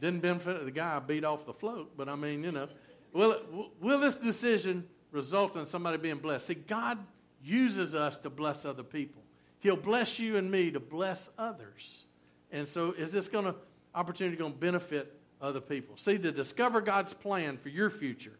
Didn't 0.00 0.20
benefit 0.20 0.64
the 0.64 0.72
guy 0.72 0.96
I 0.96 0.98
beat 0.98 1.24
off 1.24 1.46
the 1.46 1.52
float, 1.52 1.96
but 1.96 2.08
I 2.08 2.16
mean, 2.16 2.42
you 2.42 2.50
know, 2.50 2.66
will, 3.12 3.32
it, 3.32 3.42
will 3.80 4.00
this 4.00 4.16
decision 4.16 4.88
result 5.12 5.54
in 5.56 5.64
somebody 5.64 5.96
being 5.96 6.18
blessed? 6.18 6.46
See, 6.46 6.54
God 6.54 6.98
uses 7.40 7.94
us 7.94 8.18
to 8.18 8.30
bless 8.30 8.64
other 8.64 8.82
people. 8.82 9.22
He'll 9.60 9.76
bless 9.76 10.18
you 10.18 10.38
and 10.38 10.50
me 10.50 10.72
to 10.72 10.80
bless 10.80 11.30
others. 11.38 12.06
And 12.50 12.66
so 12.66 12.92
is 12.98 13.12
this 13.12 13.28
going 13.28 13.44
to 13.44 13.54
opportunity 13.94 14.36
going 14.36 14.54
to 14.54 14.58
benefit 14.58 15.16
other 15.40 15.60
people? 15.60 15.96
See, 15.96 16.18
to 16.18 16.32
discover 16.32 16.80
God's 16.80 17.14
plan 17.14 17.58
for 17.58 17.68
your 17.68 17.88
future 17.88 18.32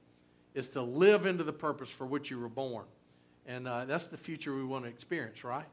is 0.55 0.69
to 0.69 0.83
live 0.83 1.27
into 1.27 1.45
the 1.45 1.53
purpose 1.53 1.91
for 1.91 2.07
which 2.07 2.31
you 2.31 2.38
were 2.38 2.49
born. 2.49 2.85
And 3.47 3.67
uh, 3.67 3.85
that's 3.85 4.07
the 4.07 4.17
future 4.17 4.55
we 4.55 4.65
want 4.65 4.85
to 4.85 4.91
experience, 4.91 5.45
right? 5.45 5.67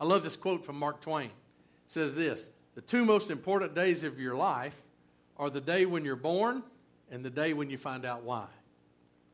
I 0.00 0.04
love 0.04 0.22
this 0.22 0.36
quote 0.36 0.64
from 0.64 0.78
Mark 0.78 1.00
Twain. 1.00 1.26
It 1.26 1.30
says 1.86 2.14
this 2.14 2.50
The 2.74 2.80
two 2.80 3.04
most 3.04 3.30
important 3.30 3.74
days 3.74 4.04
of 4.04 4.18
your 4.18 4.34
life 4.34 4.80
are 5.36 5.50
the 5.50 5.60
day 5.60 5.86
when 5.86 6.04
you're 6.04 6.16
born 6.16 6.62
and 7.10 7.24
the 7.24 7.30
day 7.30 7.52
when 7.52 7.70
you 7.70 7.78
find 7.78 8.04
out 8.04 8.22
why. 8.22 8.46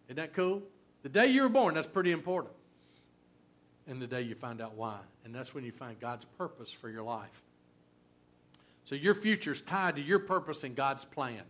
Isn't 0.09 0.16
that 0.16 0.33
cool? 0.33 0.62
The 1.03 1.09
day 1.09 1.27
you 1.27 1.42
were 1.42 1.49
born, 1.49 1.75
that's 1.75 1.88
pretty 1.88 2.12
important. 2.12 2.55
And 3.87 4.03
the 4.03 4.07
day 4.07 4.23
you 4.23 4.35
find 4.35 4.61
out 4.61 4.75
why. 4.75 4.99
And 5.25 5.35
that's 5.35 5.55
when 5.55 5.64
you 5.64 5.73
find 5.73 5.99
God's 5.99 6.25
purpose 6.37 6.73
for 6.73 6.90
your 6.90 7.03
life. 7.03 7.42
So 8.85 8.94
your 8.94 9.14
future 9.14 9.53
is 9.53 9.61
tied 9.61 9.97
to 9.97 10.03
your 10.03 10.18
purpose 10.18 10.64
and 10.64 10.75
God's 10.75 11.05
plan 11.05 11.42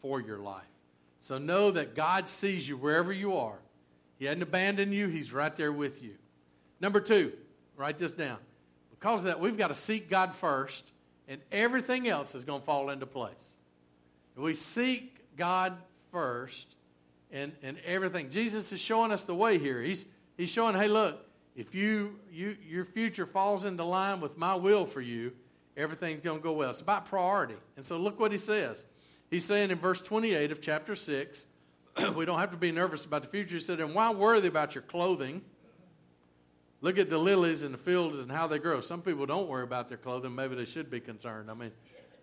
for 0.00 0.20
your 0.20 0.38
life. 0.38 0.62
So 1.24 1.38
know 1.38 1.70
that 1.70 1.94
God 1.94 2.28
sees 2.28 2.68
you 2.68 2.76
wherever 2.76 3.10
you 3.10 3.38
are. 3.38 3.56
He 4.18 4.26
hadn't 4.26 4.42
abandoned 4.42 4.92
you, 4.92 5.08
He's 5.08 5.32
right 5.32 5.56
there 5.56 5.72
with 5.72 6.02
you. 6.02 6.16
Number 6.82 7.00
two, 7.00 7.32
write 7.78 7.96
this 7.96 8.12
down. 8.12 8.36
Because 8.90 9.20
of 9.20 9.26
that, 9.28 9.40
we've 9.40 9.56
got 9.56 9.68
to 9.68 9.74
seek 9.74 10.10
God 10.10 10.34
first, 10.34 10.92
and 11.26 11.40
everything 11.50 12.08
else 12.08 12.34
is 12.34 12.44
going 12.44 12.60
to 12.60 12.66
fall 12.66 12.90
into 12.90 13.06
place. 13.06 13.54
If 14.36 14.42
we 14.42 14.54
seek 14.54 15.16
God 15.34 15.78
first, 16.12 16.66
and, 17.30 17.52
and 17.62 17.78
everything. 17.86 18.28
Jesus 18.28 18.70
is 18.70 18.78
showing 18.78 19.10
us 19.10 19.22
the 19.24 19.34
way 19.34 19.58
here. 19.58 19.80
He's, 19.80 20.04
he's 20.36 20.50
showing, 20.50 20.76
hey, 20.76 20.88
look, 20.88 21.26
if 21.56 21.74
you, 21.74 22.18
you 22.30 22.54
your 22.68 22.84
future 22.84 23.24
falls 23.24 23.64
into 23.64 23.82
line 23.82 24.20
with 24.20 24.36
my 24.36 24.54
will 24.54 24.84
for 24.84 25.00
you, 25.00 25.32
everything's 25.74 26.20
going 26.20 26.38
to 26.38 26.42
go 26.42 26.52
well. 26.52 26.68
It's 26.68 26.82
about 26.82 27.06
priority. 27.06 27.54
And 27.76 27.84
so 27.84 27.96
look 27.96 28.20
what 28.20 28.30
he 28.30 28.36
says. 28.36 28.84
He's 29.30 29.44
saying 29.44 29.70
in 29.70 29.78
verse 29.78 30.00
28 30.00 30.52
of 30.52 30.60
chapter 30.60 30.94
6, 30.94 31.46
we 32.14 32.24
don't 32.24 32.38
have 32.38 32.50
to 32.50 32.56
be 32.56 32.72
nervous 32.72 33.04
about 33.04 33.22
the 33.22 33.28
future. 33.28 33.54
He 33.54 33.60
said, 33.60 33.80
And 33.80 33.94
why 33.94 34.10
worry 34.10 34.46
about 34.46 34.74
your 34.74 34.82
clothing? 34.82 35.42
Look 36.80 36.98
at 36.98 37.08
the 37.08 37.18
lilies 37.18 37.62
in 37.62 37.72
the 37.72 37.78
fields 37.78 38.18
and 38.18 38.30
how 38.30 38.46
they 38.46 38.58
grow. 38.58 38.80
Some 38.82 39.00
people 39.00 39.24
don't 39.24 39.48
worry 39.48 39.62
about 39.62 39.88
their 39.88 39.96
clothing. 39.96 40.34
Maybe 40.34 40.54
they 40.54 40.66
should 40.66 40.90
be 40.90 41.00
concerned. 41.00 41.50
I 41.50 41.54
mean, 41.54 41.72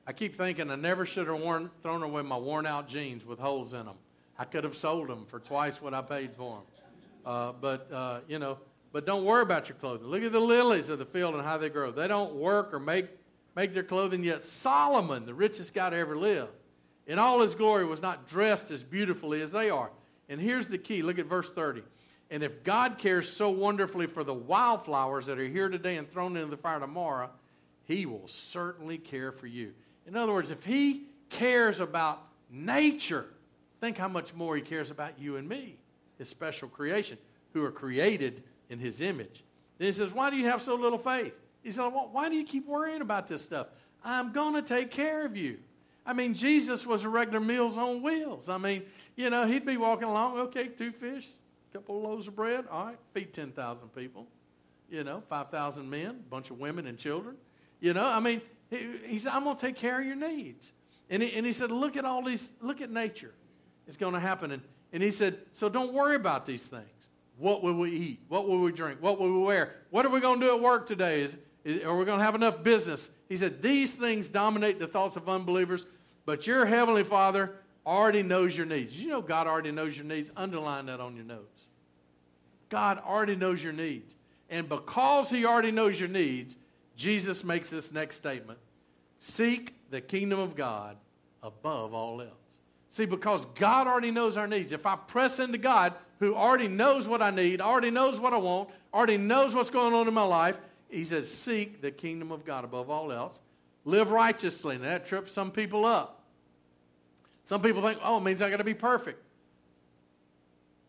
I 0.06 0.14
keep 0.14 0.36
thinking 0.36 0.70
I 0.70 0.76
never 0.76 1.06
should 1.06 1.28
have 1.28 1.40
worn, 1.40 1.72
thrown 1.82 2.04
away 2.04 2.22
my 2.22 2.38
worn 2.38 2.66
out 2.66 2.88
jeans 2.88 3.26
with 3.26 3.40
holes 3.40 3.74
in 3.74 3.86
them. 3.86 3.96
I 4.38 4.46
could 4.46 4.64
have 4.64 4.76
sold 4.76 5.08
them 5.08 5.26
for 5.26 5.40
twice 5.40 5.82
what 5.82 5.94
I 5.94 6.02
paid 6.02 6.36
for 6.36 6.58
them. 6.58 6.64
Uh, 7.26 7.52
but, 7.54 7.92
uh, 7.92 8.20
you 8.28 8.40
know, 8.40 8.60
but 8.92 9.06
don't 9.06 9.24
worry 9.24 9.42
about 9.42 9.70
your 9.70 9.78
clothing. 9.78 10.08
Look 10.08 10.24
at 10.24 10.32
the 10.32 10.40
lilies 10.40 10.90
of 10.90 11.00
the 11.00 11.06
field 11.06 11.36
and 11.36 11.44
how 11.44 11.58
they 11.58 11.70
grow. 11.70 11.92
They 11.92 12.08
don't 12.08 12.36
work 12.36 12.74
or 12.74 12.80
make, 12.80 13.08
make 13.56 13.74
their 13.74 13.84
clothing, 13.84 14.24
yet 14.24 14.44
Solomon, 14.44 15.26
the 15.26 15.34
richest 15.34 15.74
guy 15.74 15.90
to 15.90 15.96
ever 15.96 16.18
live, 16.18 16.50
in 17.12 17.20
all 17.20 17.42
his 17.42 17.56
glory, 17.56 17.86
was 17.86 18.02
not 18.02 18.28
dressed 18.28 18.72
as 18.72 18.84
beautifully 18.84 19.42
as 19.42 19.52
they 19.52 19.70
are. 19.70 19.92
And 20.30 20.40
here's 20.40 20.68
the 20.68 20.78
key 20.78 21.02
look 21.02 21.20
at 21.20 21.26
verse 21.26 21.52
30. 21.52 21.84
And 22.30 22.44
if 22.44 22.64
God 22.64 22.98
cares 22.98 23.28
so 23.30 23.50
wonderfully 23.50 24.08
for 24.08 24.24
the 24.24 24.34
wildflowers 24.34 25.26
that 25.26 25.38
are 25.38 25.48
here 25.48 25.68
today 25.68 25.98
and 25.98 26.10
thrown 26.10 26.38
into 26.38 26.50
the 26.50 26.58
fire 26.58 26.80
tomorrow, 26.80 27.30
he 27.84 28.06
will 28.06 28.28
certainly 28.28 28.98
care 28.98 29.32
for 29.32 29.48
you. 29.48 29.74
In 30.08 30.16
other 30.16 30.32
words, 30.32 30.50
if 30.50 30.64
he 30.64 31.04
cares 31.30 31.82
about 31.82 32.26
nature, 32.50 33.26
Think 33.82 33.98
how 33.98 34.08
much 34.08 34.36
more 34.36 34.56
he 34.56 34.62
cares 34.62 34.92
about 34.92 35.20
you 35.20 35.38
and 35.38 35.50
me, 35.50 35.76
his 36.20 36.30
special 36.30 36.70
creation, 36.70 37.18
who 37.52 37.66
are 37.66 37.72
created 37.72 38.44
in 38.70 38.78
his 38.78 39.02
image. 39.02 39.44
Then 39.80 39.88
he 39.88 39.92
says, 39.92 40.14
Why 40.14 40.30
do 40.30 40.38
you 40.38 40.46
have 40.46 40.62
so 40.62 40.76
little 40.76 41.00
faith? 41.00 41.34
He 41.64 41.72
said, 41.72 41.88
well, 41.88 42.10
Why 42.12 42.30
do 42.30 42.36
you 42.36 42.46
keep 42.46 42.68
worrying 42.68 43.02
about 43.02 43.28
this 43.28 43.42
stuff? 43.42 43.68
I'm 44.04 44.32
going 44.32 44.54
to 44.54 44.62
take 44.62 44.92
care 44.92 45.26
of 45.26 45.36
you. 45.36 45.58
I 46.06 46.14
mean, 46.14 46.34
Jesus 46.34 46.86
was 46.86 47.04
a 47.04 47.10
regular 47.10 47.40
Meals 47.40 47.78
on 47.78 48.02
Wheels. 48.02 48.50
I 48.50 48.58
mean, 48.58 48.84
you 49.16 49.30
know, 49.30 49.46
he'd 49.46 49.66
be 49.66 49.78
walking 49.78 50.08
along, 50.08 50.38
okay, 50.40 50.68
two 50.68 50.92
fish, 50.92 51.30
a 51.70 51.78
couple 51.78 51.98
of 51.98 52.04
loaves 52.04 52.28
of 52.28 52.36
bread, 52.36 52.66
all 52.72 52.86
right, 52.86 52.98
feed 53.14 53.34
10,000 53.34 53.90
people, 53.90 54.28
you 54.90 55.04
know, 55.04 55.22
5,000 55.30 55.90
men, 55.90 56.10
a 56.10 56.30
bunch 56.30 56.50
of 56.50 56.60
women 56.60 56.88
and 56.88 56.98
children. 56.98 57.36
You 57.80 57.94
know, 57.94 58.06
I 58.06 58.20
mean, 58.20 58.42
he, 58.70 58.98
he 59.06 59.20
said, 59.20 59.34
I'm 59.34 59.44
going 59.44 59.58
to 59.58 59.66
take 59.66 59.76
care 59.76 60.00
of 60.00 60.06
your 60.06 60.16
needs. 60.16 60.74
And 61.10 61.22
he, 61.22 61.34
and 61.34 61.46
he 61.46 61.54
said, 61.54 61.72
look 61.72 61.98
at 61.98 62.06
all 62.06 62.24
these, 62.24 62.52
look 62.62 62.82
at 62.82 62.90
nature 62.90 63.34
It's 63.88 63.98
going 63.98 64.14
to 64.14 64.20
happen. 64.20 64.52
And, 64.52 64.62
and 64.94 65.02
he 65.02 65.12
said, 65.12 65.38
So 65.54 65.70
don't 65.70 65.94
worry 65.94 66.16
about 66.16 66.46
these 66.46 66.64
things. 66.64 66.86
What 67.38 67.64
will 67.64 67.74
we 67.74 67.92
eat? 67.92 68.20
What 68.28 68.48
will 68.48 68.60
we 68.60 68.72
drink? 68.72 69.02
What 69.02 69.20
will 69.20 69.32
we 69.32 69.42
wear? 69.42 69.76
What 69.90 70.06
are 70.06 70.10
we 70.10 70.20
going 70.20 70.40
to 70.40 70.46
do 70.46 70.56
at 70.56 70.62
work 70.62 70.86
today? 70.86 71.22
Is, 71.22 71.36
is, 71.64 71.84
are 71.84 71.96
we 71.96 72.06
going 72.06 72.20
to 72.20 72.24
have 72.24 72.36
enough 72.36 72.62
business? 72.62 73.10
He 73.32 73.38
said, 73.38 73.62
These 73.62 73.96
things 73.96 74.28
dominate 74.28 74.78
the 74.78 74.88
thoughts 74.88 75.16
of 75.16 75.30
unbelievers, 75.30 75.86
but 76.26 76.46
your 76.48 76.66
heavenly 76.66 77.06
Father 77.06 77.54
already 77.86 78.24
knows 78.24 78.58
your 78.58 78.66
needs. 78.66 79.02
You 79.02 79.08
know 79.08 79.22
God 79.22 79.48
already 79.48 79.72
knows 79.72 79.96
your 79.96 80.06
needs. 80.06 80.30
Underline 80.36 80.88
that 80.88 81.00
on 81.00 81.16
your 81.16 81.24
notes. 81.24 81.64
God 82.68 83.00
already 83.00 83.38
knows 83.38 83.64
your 83.64 83.72
needs. 83.72 84.18
And 84.50 84.68
because 84.68 85.30
He 85.30 85.46
already 85.46 85.72
knows 85.72 85.98
your 85.98 86.10
needs, 86.10 86.58
Jesus 86.98 87.46
makes 87.46 87.70
this 87.70 87.94
next 87.94 88.18
statement 88.18 88.60
Seek 89.20 89.76
the 89.92 90.02
kingdom 90.02 90.40
of 90.40 90.58
God 90.58 90.98
above 91.42 91.94
all 91.94 92.20
else. 92.20 92.32
See, 92.90 93.06
because 93.06 93.46
God 93.56 93.88
already 93.88 94.12
knows 94.12 94.36
our 94.36 94.46
needs. 94.46 94.74
If 94.74 94.86
I 94.86 94.98
press 94.98 95.40
into 95.40 95.58
God, 95.58 95.94
who 96.20 96.36
already 96.36 96.68
knows 96.68 97.08
what 97.08 97.22
I 97.22 97.30
need, 97.30 97.62
already 97.62 97.92
knows 97.92 98.20
what 98.20 98.34
I 98.34 98.38
want, 98.38 98.72
already 98.94 99.16
knows 99.16 99.56
what's 99.56 99.70
going 99.70 99.94
on 99.94 100.10
in 100.10 100.14
my 100.14 100.24
life, 100.24 100.58
He 100.92 101.06
says, 101.06 101.32
Seek 101.32 101.82
the 101.82 101.90
kingdom 101.90 102.32
of 102.32 102.46
God 102.46 102.64
above 102.64 102.90
all 102.90 103.12
else. 103.12 103.40
Live 103.86 104.12
righteously. 104.12 104.76
And 104.76 104.84
that 104.84 105.06
trips 105.06 105.32
some 105.32 105.52
people 105.52 105.86
up. 105.86 106.22
Some 107.46 107.62
people 107.62 107.82
think, 107.82 108.00
oh, 108.04 108.18
it 108.18 108.22
means 108.22 108.42
I 108.42 108.50
got 108.50 108.58
to 108.58 108.64
be 108.64 108.74
perfect. 108.74 109.22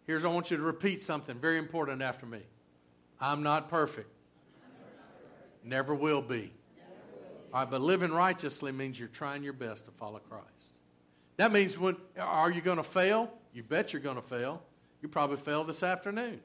Here's, 0.06 0.24
I 0.24 0.28
want 0.28 0.50
you 0.50 0.56
to 0.56 0.62
repeat 0.62 1.02
something 1.02 1.38
very 1.38 1.58
important 1.58 2.02
after 2.02 2.26
me 2.26 2.40
I'm 3.20 3.42
not 3.42 3.68
perfect. 3.68 4.08
Never 5.64 5.94
will 5.94 6.22
be. 6.22 6.52
All 7.54 7.60
right, 7.60 7.70
but 7.70 7.80
living 7.80 8.10
righteously 8.10 8.72
means 8.72 8.98
you're 8.98 9.08
trying 9.08 9.42
your 9.42 9.52
best 9.52 9.84
to 9.84 9.90
follow 9.92 10.18
Christ. 10.18 10.78
That 11.36 11.52
means 11.52 11.78
when 11.78 11.96
are 12.18 12.50
you 12.50 12.60
going 12.60 12.78
to 12.78 12.82
fail? 12.82 13.30
You 13.52 13.62
bet 13.62 13.92
you're 13.92 14.02
going 14.02 14.16
to 14.16 14.22
fail. 14.22 14.62
You 15.02 15.08
probably 15.08 15.36
fail 15.36 15.62
this 15.62 15.82
afternoon. 15.82 16.40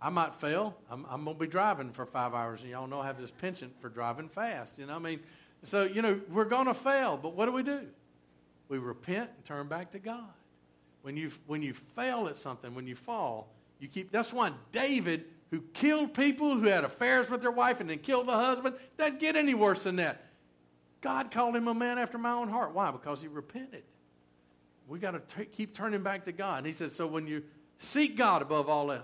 I 0.00 0.10
might 0.10 0.34
fail. 0.34 0.76
I'm, 0.90 1.06
I'm 1.08 1.24
going 1.24 1.36
to 1.36 1.40
be 1.40 1.46
driving 1.46 1.90
for 1.90 2.04
five 2.06 2.34
hours, 2.34 2.62
and 2.62 2.70
y'all 2.70 2.86
know 2.86 3.00
I 3.00 3.06
have 3.06 3.18
this 3.18 3.30
penchant 3.30 3.80
for 3.80 3.88
driving 3.88 4.28
fast. 4.28 4.78
You 4.78 4.86
know, 4.86 4.96
I 4.96 4.98
mean, 4.98 5.20
so 5.62 5.84
you 5.84 6.02
know 6.02 6.20
we're 6.30 6.44
going 6.44 6.66
to 6.66 6.74
fail, 6.74 7.16
but 7.16 7.34
what 7.34 7.46
do 7.46 7.52
we 7.52 7.62
do? 7.62 7.82
We 8.68 8.78
repent 8.78 9.30
and 9.36 9.44
turn 9.44 9.68
back 9.68 9.92
to 9.92 9.98
God. 9.98 10.24
When 11.02 11.16
you 11.16 11.30
when 11.46 11.62
you 11.62 11.72
fail 11.72 12.28
at 12.28 12.36
something, 12.36 12.74
when 12.74 12.86
you 12.86 12.96
fall, 12.96 13.48
you 13.78 13.88
keep. 13.88 14.10
That's 14.10 14.32
why 14.32 14.50
David 14.72 15.24
who 15.50 15.60
killed 15.72 16.14
people, 16.14 16.58
who 16.58 16.66
had 16.66 16.84
affairs 16.84 17.30
with 17.30 17.42
their 17.42 17.50
wife 17.50 17.80
and 17.80 17.88
then 17.88 17.98
killed 17.98 18.26
the 18.26 18.34
husband, 18.34 18.74
doesn't 18.96 19.20
get 19.20 19.36
any 19.36 19.54
worse 19.54 19.84
than 19.84 19.96
that. 19.96 20.24
God 21.00 21.30
called 21.30 21.54
him 21.54 21.68
a 21.68 21.74
man 21.74 21.98
after 21.98 22.18
my 22.18 22.32
own 22.32 22.48
heart. 22.48 22.74
Why? 22.74 22.90
Because 22.90 23.20
he 23.20 23.28
repented. 23.28 23.84
We 24.88 24.98
got 24.98 25.28
to 25.28 25.44
keep 25.44 25.74
turning 25.74 26.02
back 26.02 26.24
to 26.24 26.32
God. 26.32 26.58
And 26.58 26.66
he 26.66 26.72
said, 26.72 26.92
so 26.92 27.06
when 27.06 27.26
you 27.26 27.44
seek 27.76 28.16
God 28.16 28.42
above 28.42 28.68
all 28.68 28.90
else, 28.90 29.02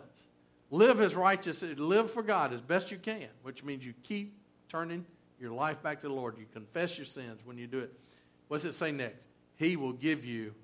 live 0.73 1.01
as 1.01 1.15
righteous, 1.15 1.63
live 1.63 2.11
for 2.11 2.23
God 2.23 2.53
as 2.53 2.61
best 2.61 2.91
you 2.91 2.99
can, 2.99 3.29
which 3.43 3.63
means 3.63 3.85
you 3.85 3.93
keep 4.03 4.35
turning 4.69 5.05
your 5.39 5.53
life 5.53 5.81
back 5.83 6.01
to 6.01 6.09
the 6.09 6.15
Lord. 6.15 6.37
You 6.39 6.47
confess 6.53 6.97
your 6.97 7.05
sins 7.05 7.43
when 7.45 7.59
you 7.59 7.69
do 7.69 7.79
it. 7.79 7.93
What's 8.49 8.65
it 8.65 8.73
say 8.73 8.91
next? 8.91 9.25
He 9.57 9.77
will 9.77 9.93
give 9.93 10.25
you 10.25 10.55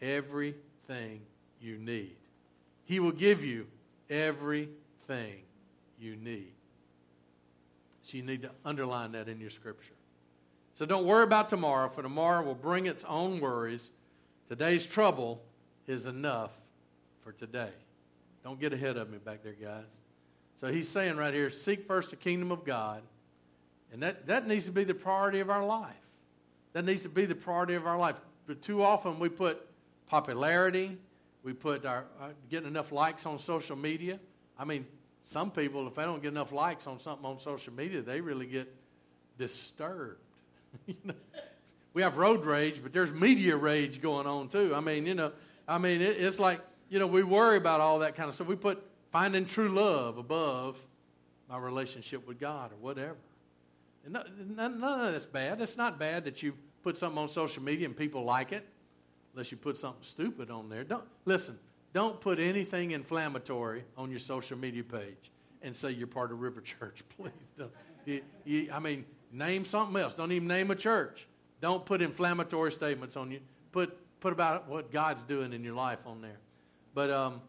everything 0.00 1.20
you 1.60 1.78
need. 1.78 2.16
He 2.84 3.00
will 3.00 3.12
give 3.12 3.44
you 3.44 3.66
everything 4.08 5.42
you 6.00 6.14
need. 6.14 6.52
So 8.02 8.16
you 8.16 8.22
need 8.22 8.42
to 8.42 8.50
underline 8.64 9.12
that 9.12 9.28
in 9.28 9.40
your 9.40 9.50
scripture. 9.50 9.94
So 10.74 10.86
don't 10.86 11.06
worry 11.06 11.24
about 11.24 11.48
tomorrow, 11.48 11.88
for 11.88 12.02
tomorrow 12.02 12.44
will 12.44 12.54
bring 12.54 12.86
its 12.86 13.02
own 13.04 13.40
worries. 13.40 13.90
Today's 14.48 14.86
trouble 14.86 15.42
is 15.88 16.06
enough 16.06 16.52
for 17.24 17.32
today. 17.32 17.70
Don't 18.46 18.60
get 18.60 18.72
ahead 18.72 18.96
of 18.96 19.10
me 19.10 19.18
back 19.18 19.42
there, 19.42 19.56
guys. 19.60 19.82
So 20.54 20.68
he's 20.68 20.88
saying 20.88 21.16
right 21.16 21.34
here 21.34 21.50
seek 21.50 21.84
first 21.84 22.10
the 22.10 22.16
kingdom 22.16 22.52
of 22.52 22.64
God. 22.64 23.02
And 23.92 24.04
that, 24.04 24.28
that 24.28 24.46
needs 24.46 24.66
to 24.66 24.70
be 24.70 24.84
the 24.84 24.94
priority 24.94 25.40
of 25.40 25.50
our 25.50 25.66
life. 25.66 25.96
That 26.72 26.84
needs 26.84 27.02
to 27.02 27.08
be 27.08 27.26
the 27.26 27.34
priority 27.34 27.74
of 27.74 27.88
our 27.88 27.98
life. 27.98 28.14
But 28.46 28.62
too 28.62 28.84
often 28.84 29.18
we 29.18 29.30
put 29.30 29.66
popularity, 30.06 30.96
we 31.42 31.54
put 31.54 31.84
our 31.84 32.04
uh, 32.20 32.28
getting 32.48 32.68
enough 32.68 32.92
likes 32.92 33.26
on 33.26 33.40
social 33.40 33.74
media. 33.74 34.20
I 34.56 34.64
mean, 34.64 34.86
some 35.24 35.50
people, 35.50 35.88
if 35.88 35.96
they 35.96 36.04
don't 36.04 36.22
get 36.22 36.28
enough 36.28 36.52
likes 36.52 36.86
on 36.86 37.00
something 37.00 37.26
on 37.26 37.40
social 37.40 37.72
media, 37.72 38.00
they 38.00 38.20
really 38.20 38.46
get 38.46 38.72
disturbed. 39.38 40.20
we 41.94 42.02
have 42.02 42.16
road 42.16 42.44
rage, 42.44 42.80
but 42.80 42.92
there's 42.92 43.10
media 43.10 43.56
rage 43.56 44.00
going 44.00 44.28
on 44.28 44.48
too. 44.48 44.72
I 44.72 44.78
mean, 44.78 45.04
you 45.04 45.14
know, 45.14 45.32
I 45.66 45.78
mean, 45.78 46.00
it, 46.00 46.16
it's 46.20 46.38
like, 46.38 46.60
you 46.88 46.98
know, 46.98 47.06
we 47.06 47.22
worry 47.22 47.56
about 47.56 47.80
all 47.80 48.00
that 48.00 48.14
kind 48.14 48.28
of 48.28 48.34
stuff. 48.34 48.46
We 48.46 48.56
put 48.56 48.82
finding 49.10 49.46
true 49.46 49.68
love 49.68 50.18
above 50.18 50.82
my 51.48 51.58
relationship 51.58 52.26
with 52.26 52.38
God 52.38 52.72
or 52.72 52.76
whatever. 52.76 53.16
And 54.04 54.14
none, 54.14 54.80
none 54.80 55.00
of 55.06 55.12
that's 55.12 55.26
bad. 55.26 55.60
It's 55.60 55.76
not 55.76 55.98
bad 55.98 56.24
that 56.24 56.42
you 56.42 56.54
put 56.82 56.96
something 56.98 57.18
on 57.18 57.28
social 57.28 57.62
media 57.62 57.86
and 57.86 57.96
people 57.96 58.24
like 58.24 58.52
it, 58.52 58.66
unless 59.32 59.50
you 59.50 59.56
put 59.56 59.78
something 59.78 60.02
stupid 60.02 60.50
on 60.50 60.68
there. 60.68 60.84
Don't 60.84 61.04
listen. 61.24 61.58
Don't 61.92 62.20
put 62.20 62.38
anything 62.38 62.92
inflammatory 62.92 63.84
on 63.96 64.10
your 64.10 64.20
social 64.20 64.58
media 64.58 64.84
page 64.84 65.30
and 65.62 65.76
say 65.76 65.90
you're 65.90 66.06
part 66.06 66.30
of 66.30 66.40
River 66.40 66.60
Church. 66.78 67.02
Please 67.16 67.52
don't. 67.56 67.72
You, 68.04 68.22
you, 68.44 68.68
I 68.72 68.78
mean, 68.78 69.04
name 69.32 69.64
something 69.64 70.00
else. 70.00 70.14
Don't 70.14 70.30
even 70.30 70.46
name 70.46 70.70
a 70.70 70.76
church. 70.76 71.26
Don't 71.60 71.84
put 71.84 72.02
inflammatory 72.02 72.70
statements 72.70 73.16
on 73.16 73.30
you. 73.30 73.40
Put 73.72 73.96
put 74.20 74.32
about 74.32 74.68
what 74.68 74.90
God's 74.90 75.22
doing 75.22 75.52
in 75.52 75.64
your 75.64 75.74
life 75.74 75.98
on 76.06 76.20
there. 76.20 76.38
But 76.96 77.10
um, 77.10 77.42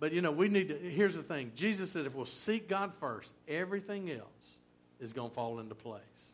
but 0.00 0.12
you 0.12 0.22
know, 0.22 0.32
we 0.32 0.48
need 0.48 0.70
to. 0.70 0.78
Here's 0.78 1.14
the 1.14 1.22
thing. 1.22 1.52
Jesus 1.54 1.92
said, 1.92 2.06
if 2.06 2.14
we'll 2.14 2.24
seek 2.24 2.70
God 2.70 2.94
first, 2.94 3.34
everything 3.46 4.10
else 4.10 4.56
is 4.98 5.12
going 5.12 5.28
to 5.28 5.34
fall 5.34 5.58
into 5.58 5.74
place. 5.74 6.32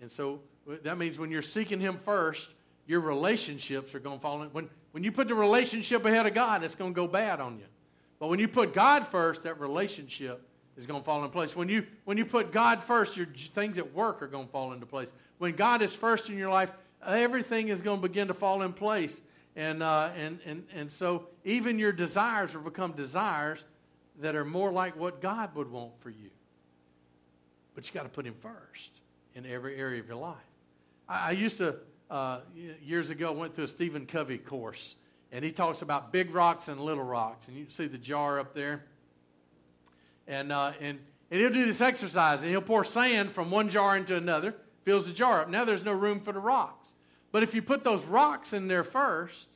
And 0.00 0.08
so 0.08 0.38
that 0.84 0.98
means 0.98 1.18
when 1.18 1.32
you're 1.32 1.42
seeking 1.42 1.80
Him 1.80 1.98
first, 1.98 2.48
your 2.86 3.00
relationships 3.00 3.92
are 3.92 3.98
going 3.98 4.18
to 4.18 4.22
fall 4.22 4.42
in. 4.42 4.50
When 4.50 4.70
when 4.92 5.02
you 5.02 5.10
put 5.10 5.26
the 5.26 5.34
relationship 5.34 6.04
ahead 6.04 6.26
of 6.26 6.32
God, 6.32 6.62
it's 6.62 6.76
going 6.76 6.92
to 6.92 6.96
go 6.96 7.08
bad 7.08 7.40
on 7.40 7.58
you. 7.58 7.66
But 8.20 8.28
when 8.28 8.38
you 8.38 8.46
put 8.46 8.72
God 8.72 9.04
first, 9.04 9.42
that 9.42 9.58
relationship 9.58 10.48
is 10.76 10.86
going 10.86 11.00
to 11.00 11.04
fall 11.04 11.24
in 11.24 11.30
place. 11.30 11.56
When 11.56 11.68
you, 11.68 11.86
when 12.04 12.16
you 12.16 12.24
put 12.24 12.52
God 12.52 12.82
first, 12.82 13.16
your 13.16 13.26
things 13.26 13.78
at 13.78 13.92
work 13.92 14.22
are 14.22 14.26
going 14.26 14.46
to 14.46 14.52
fall 14.52 14.72
into 14.72 14.86
place. 14.86 15.12
When 15.38 15.56
God 15.56 15.82
is 15.82 15.92
first 15.92 16.30
in 16.30 16.38
your 16.38 16.50
life, 16.50 16.70
everything 17.04 17.68
is 17.68 17.82
going 17.82 18.00
to 18.00 18.08
begin 18.08 18.28
to 18.28 18.34
fall 18.34 18.62
in 18.62 18.72
place. 18.72 19.20
And, 19.56 19.82
uh, 19.82 20.10
and, 20.16 20.38
and, 20.44 20.64
and 20.74 20.92
so 20.92 21.28
even 21.44 21.78
your 21.78 21.92
desires 21.92 22.54
will 22.54 22.60
become 22.60 22.92
desires 22.92 23.64
that 24.20 24.36
are 24.36 24.44
more 24.44 24.70
like 24.70 24.96
what 24.96 25.22
God 25.22 25.54
would 25.54 25.70
want 25.70 25.98
for 26.00 26.10
you. 26.10 26.30
But 27.74 27.88
you 27.88 27.94
got 27.94 28.02
to 28.02 28.10
put 28.10 28.26
Him 28.26 28.34
first 28.38 28.90
in 29.34 29.46
every 29.46 29.76
area 29.76 29.98
of 30.00 30.06
your 30.06 30.16
life. 30.16 30.36
I, 31.08 31.28
I 31.28 31.30
used 31.32 31.56
to 31.58 31.76
uh, 32.10 32.40
years 32.82 33.10
ago 33.10 33.32
went 33.32 33.54
through 33.54 33.64
a 33.64 33.68
Stephen 33.68 34.06
Covey 34.06 34.38
course, 34.38 34.96
and 35.32 35.44
he 35.44 35.50
talks 35.50 35.82
about 35.82 36.12
big 36.12 36.34
rocks 36.34 36.68
and 36.68 36.78
little 36.78 37.02
rocks. 37.02 37.48
And 37.48 37.56
you 37.56 37.66
see 37.68 37.86
the 37.86 37.98
jar 37.98 38.38
up 38.38 38.54
there. 38.54 38.84
And, 40.28 40.52
uh, 40.52 40.72
and, 40.80 40.98
and 41.30 41.40
he'll 41.40 41.52
do 41.52 41.64
this 41.64 41.80
exercise, 41.80 42.42
and 42.42 42.50
he'll 42.50 42.60
pour 42.60 42.84
sand 42.84 43.32
from 43.32 43.50
one 43.50 43.68
jar 43.70 43.96
into 43.96 44.16
another, 44.16 44.54
fills 44.84 45.06
the 45.06 45.12
jar 45.12 45.40
up. 45.42 45.48
Now 45.48 45.64
there's 45.64 45.84
no 45.84 45.92
room 45.92 46.20
for 46.20 46.32
the 46.32 46.40
rocks. 46.40 46.92
But 47.36 47.42
if 47.42 47.54
you 47.54 47.60
put 47.60 47.84
those 47.84 48.02
rocks 48.06 48.54
in 48.54 48.66
there 48.66 48.82
first, 48.82 49.50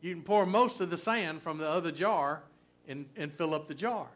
you 0.00 0.14
can 0.14 0.22
pour 0.22 0.46
most 0.46 0.80
of 0.80 0.88
the 0.88 0.96
sand 0.96 1.42
from 1.42 1.58
the 1.58 1.68
other 1.68 1.90
jar 1.90 2.44
and, 2.86 3.06
and 3.16 3.32
fill 3.32 3.56
up 3.56 3.66
the 3.66 3.74
jar. 3.74 4.06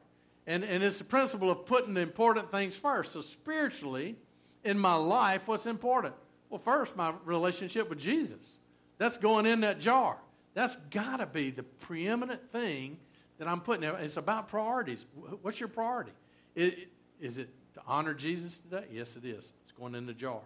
And, 0.47 0.63
and 0.63 0.85
it's 0.85 0.99
the 0.99 1.05
principle 1.05 1.51
of 1.51 1.67
putting 1.67 1.95
the 1.95 2.01
important 2.01 2.53
things 2.53 2.77
first. 2.77 3.11
So, 3.11 3.21
spiritually, 3.21 4.15
in 4.63 4.79
my 4.79 4.95
life, 4.95 5.49
what's 5.49 5.67
important? 5.67 6.15
Well, 6.49 6.61
first, 6.61 6.95
my 6.95 7.13
relationship 7.25 7.91
with 7.91 7.99
Jesus. 7.99 8.61
That's 8.99 9.19
going 9.19 9.47
in 9.47 9.63
that 9.63 9.81
jar. 9.81 10.19
That's 10.55 10.77
got 10.93 11.17
to 11.17 11.27
be 11.27 11.51
the 11.51 11.65
preeminent 11.65 12.53
thing 12.53 12.99
that 13.39 13.49
I'm 13.49 13.63
putting 13.63 13.81
there. 13.81 13.97
It's 13.97 14.17
about 14.17 14.47
priorities. 14.47 15.07
What's 15.43 15.59
your 15.59 15.69
priority? 15.69 16.13
Is 16.55 17.39
it 17.39 17.49
to 17.75 17.81
honor 17.85 18.15
Jesus 18.15 18.61
today? 18.61 18.85
Yes, 18.93 19.17
it 19.17 19.25
is. 19.25 19.53
It's 19.65 19.73
going 19.77 19.97
in 19.97 20.07
the 20.07 20.15
jar. 20.15 20.43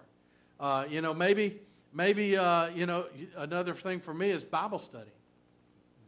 Uh, 0.59 0.87
you 0.89 1.03
know, 1.03 1.13
maybe, 1.13 1.61
maybe 1.93 2.37
uh, 2.37 2.69
you 2.69 2.87
know, 2.87 3.07
another 3.37 3.75
thing 3.75 4.01
for 4.01 4.15
me 4.15 4.31
is 4.31 4.45
Bible 4.45 4.79
study, 4.79 5.11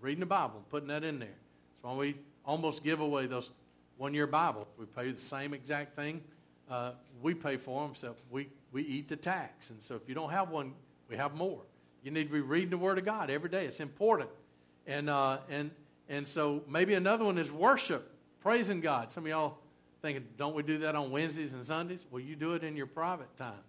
reading 0.01 0.21
the 0.21 0.27
Bible, 0.27 0.65
putting 0.71 0.89
that 0.89 1.05
in 1.05 1.19
there. 1.19 1.29
That's 1.29 1.83
why 1.83 1.95
we 1.95 2.17
almost 2.45 2.85
give 2.85 3.01
away 3.01 3.27
those 3.27 3.51
one-year 3.97 4.27
Bibles. 4.27 4.67
We 4.79 4.87
pay 4.87 5.11
the 5.11 5.21
same 5.21 5.55
exact 5.55 5.97
thing. 5.97 6.23
Uh, 6.71 6.93
we 7.23 7.35
pay 7.35 7.57
for 7.57 7.87
them, 7.87 7.95
so 7.95 8.17
we 8.31 8.49
we 8.73 8.83
eat 8.83 9.09
the 9.09 9.17
tax. 9.17 9.71
And 9.71 9.81
so 9.83 9.95
if 9.95 10.09
you 10.09 10.15
don't 10.15 10.31
have 10.31 10.51
one, 10.51 10.75
we 11.09 11.17
have 11.17 11.35
more. 11.35 11.61
You 12.03 12.11
need 12.11 12.27
to 12.27 12.33
be 12.33 12.41
reading 12.41 12.71
the 12.71 12.77
Word 12.77 12.99
of 12.99 13.05
God 13.05 13.31
every 13.31 13.49
day. 13.49 13.65
It's 13.65 13.81
important. 13.81 14.29
And, 14.87 15.09
uh, 15.09 15.39
and, 15.49 15.71
and 16.09 16.29
so 16.29 16.63
maybe 16.69 16.95
another 16.95 17.25
one 17.25 17.39
is 17.39 17.51
worship, 17.51 18.11
praising 18.43 18.81
God. 18.81 19.13
Some 19.13 19.25
of 19.25 19.31
y'all 19.31 19.59
thinking, 20.03 20.27
don't 20.37 20.55
we 20.55 20.63
do 20.63 20.79
that 20.79 20.97
on 20.97 21.11
Wednesdays 21.11 21.55
and 21.55 21.65
Sundays? 21.65 22.05
Well, 22.11 22.21
you 22.21 22.37
do 22.37 22.55
it 22.55 22.65
in 22.65 22.77
your 22.77 22.87
private 22.87 23.35
time. 23.37 23.63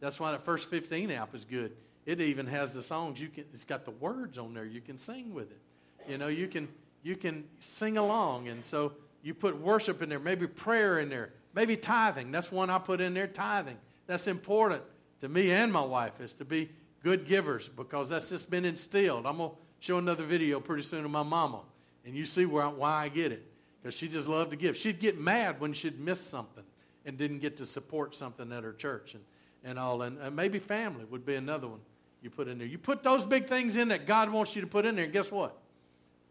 That's 0.00 0.18
why 0.18 0.32
the 0.32 0.38
first 0.38 0.70
15 0.70 1.10
app 1.10 1.34
is 1.34 1.44
good. 1.44 1.72
It 2.06 2.20
even 2.20 2.46
has 2.46 2.74
the 2.74 2.82
songs. 2.82 3.20
You 3.20 3.28
can, 3.28 3.44
it's 3.52 3.64
got 3.64 3.84
the 3.84 3.90
words 3.90 4.38
on 4.38 4.54
there. 4.54 4.64
You 4.64 4.80
can 4.80 4.98
sing 4.98 5.34
with 5.34 5.50
it. 5.50 5.60
You 6.08 6.18
know, 6.18 6.28
you 6.28 6.48
can, 6.48 6.68
you 7.02 7.14
can 7.14 7.44
sing 7.60 7.98
along. 7.98 8.48
And 8.48 8.64
so 8.64 8.92
you 9.22 9.34
put 9.34 9.60
worship 9.60 10.02
in 10.02 10.08
there, 10.08 10.18
maybe 10.18 10.46
prayer 10.46 10.98
in 10.98 11.10
there, 11.10 11.30
maybe 11.54 11.76
tithing. 11.76 12.32
That's 12.32 12.50
one 12.50 12.70
I 12.70 12.78
put 12.78 13.00
in 13.00 13.14
there, 13.14 13.26
tithing. 13.26 13.76
That's 14.06 14.26
important 14.26 14.82
to 15.20 15.28
me 15.28 15.50
and 15.50 15.72
my 15.72 15.82
wife 15.82 16.20
is 16.20 16.32
to 16.34 16.44
be 16.44 16.70
good 17.02 17.26
givers 17.26 17.68
because 17.68 18.08
that's 18.08 18.30
just 18.30 18.50
been 18.50 18.64
instilled. 18.64 19.26
I'm 19.26 19.36
going 19.36 19.50
to 19.50 19.56
show 19.80 19.98
another 19.98 20.24
video 20.24 20.60
pretty 20.60 20.82
soon 20.82 21.04
of 21.04 21.10
my 21.10 21.22
mama, 21.22 21.60
and 22.04 22.16
you 22.16 22.26
see 22.26 22.46
where, 22.46 22.68
why 22.68 23.04
I 23.04 23.08
get 23.08 23.32
it 23.32 23.44
because 23.80 23.94
she 23.94 24.08
just 24.08 24.28
loved 24.28 24.50
to 24.50 24.56
give. 24.56 24.76
She'd 24.76 25.00
get 25.00 25.18
mad 25.18 25.60
when 25.60 25.72
she'd 25.72 25.98
miss 26.00 26.20
something 26.20 26.64
and 27.06 27.16
didn't 27.16 27.38
get 27.38 27.56
to 27.58 27.66
support 27.66 28.14
something 28.14 28.52
at 28.52 28.62
her 28.62 28.72
church. 28.72 29.14
And, 29.14 29.22
and 29.64 29.78
all. 29.78 30.02
And, 30.02 30.34
maybe 30.34 30.58
family 30.58 31.04
would 31.04 31.24
be 31.24 31.34
another 31.34 31.68
one 31.68 31.80
you 32.22 32.30
put 32.30 32.48
in 32.48 32.58
there. 32.58 32.66
You 32.66 32.78
put 32.78 33.02
those 33.02 33.24
big 33.24 33.46
things 33.46 33.76
in 33.76 33.88
that 33.88 34.06
God 34.06 34.30
wants 34.30 34.54
you 34.54 34.60
to 34.60 34.66
put 34.66 34.84
in 34.84 34.94
there, 34.94 35.04
and 35.04 35.12
guess 35.12 35.30
what? 35.30 35.56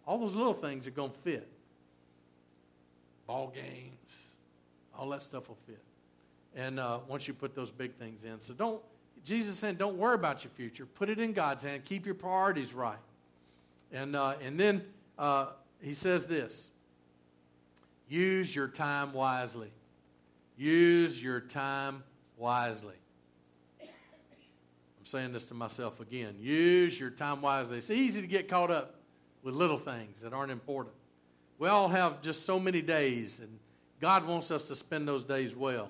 All 0.05 0.17
those 0.19 0.35
little 0.35 0.53
things 0.53 0.87
are 0.87 0.91
going 0.91 1.11
to 1.11 1.17
fit. 1.19 1.47
Ball 3.27 3.51
games, 3.53 4.11
all 4.97 5.09
that 5.09 5.23
stuff 5.23 5.49
will 5.49 5.57
fit. 5.67 5.81
And 6.55 6.79
uh, 6.79 6.99
once 7.07 7.27
you 7.27 7.33
put 7.33 7.55
those 7.55 7.71
big 7.71 7.93
things 7.95 8.23
in. 8.23 8.39
So 8.39 8.53
don't, 8.53 8.81
Jesus 9.23 9.57
said, 9.57 9.77
don't 9.77 9.97
worry 9.97 10.15
about 10.15 10.43
your 10.43 10.51
future. 10.51 10.85
Put 10.85 11.09
it 11.09 11.19
in 11.19 11.33
God's 11.33 11.63
hand. 11.63 11.85
Keep 11.85 12.05
your 12.05 12.15
priorities 12.15 12.73
right. 12.73 12.97
And, 13.91 14.15
uh, 14.15 14.35
and 14.41 14.59
then 14.59 14.83
uh, 15.17 15.47
he 15.81 15.93
says 15.93 16.25
this 16.25 16.69
use 18.07 18.55
your 18.55 18.67
time 18.67 19.13
wisely. 19.13 19.71
Use 20.57 21.21
your 21.21 21.39
time 21.39 22.03
wisely. 22.37 22.95
Saying 25.09 25.33
this 25.33 25.45
to 25.45 25.55
myself 25.55 25.99
again. 26.01 26.35
Use 26.39 26.99
your 26.99 27.09
time 27.09 27.41
wisely. 27.41 27.79
It's 27.79 27.89
easy 27.89 28.21
to 28.21 28.27
get 28.27 28.47
caught 28.47 28.69
up 28.69 28.93
with 29.41 29.55
little 29.55 29.79
things 29.79 30.21
that 30.21 30.33
aren't 30.33 30.51
important. 30.51 30.93
We 31.57 31.67
all 31.67 31.87
have 31.87 32.21
just 32.21 32.45
so 32.45 32.59
many 32.59 32.83
days, 32.83 33.39
and 33.39 33.57
God 33.99 34.27
wants 34.27 34.51
us 34.51 34.67
to 34.67 34.75
spend 34.75 35.07
those 35.07 35.23
days 35.23 35.55
well. 35.55 35.89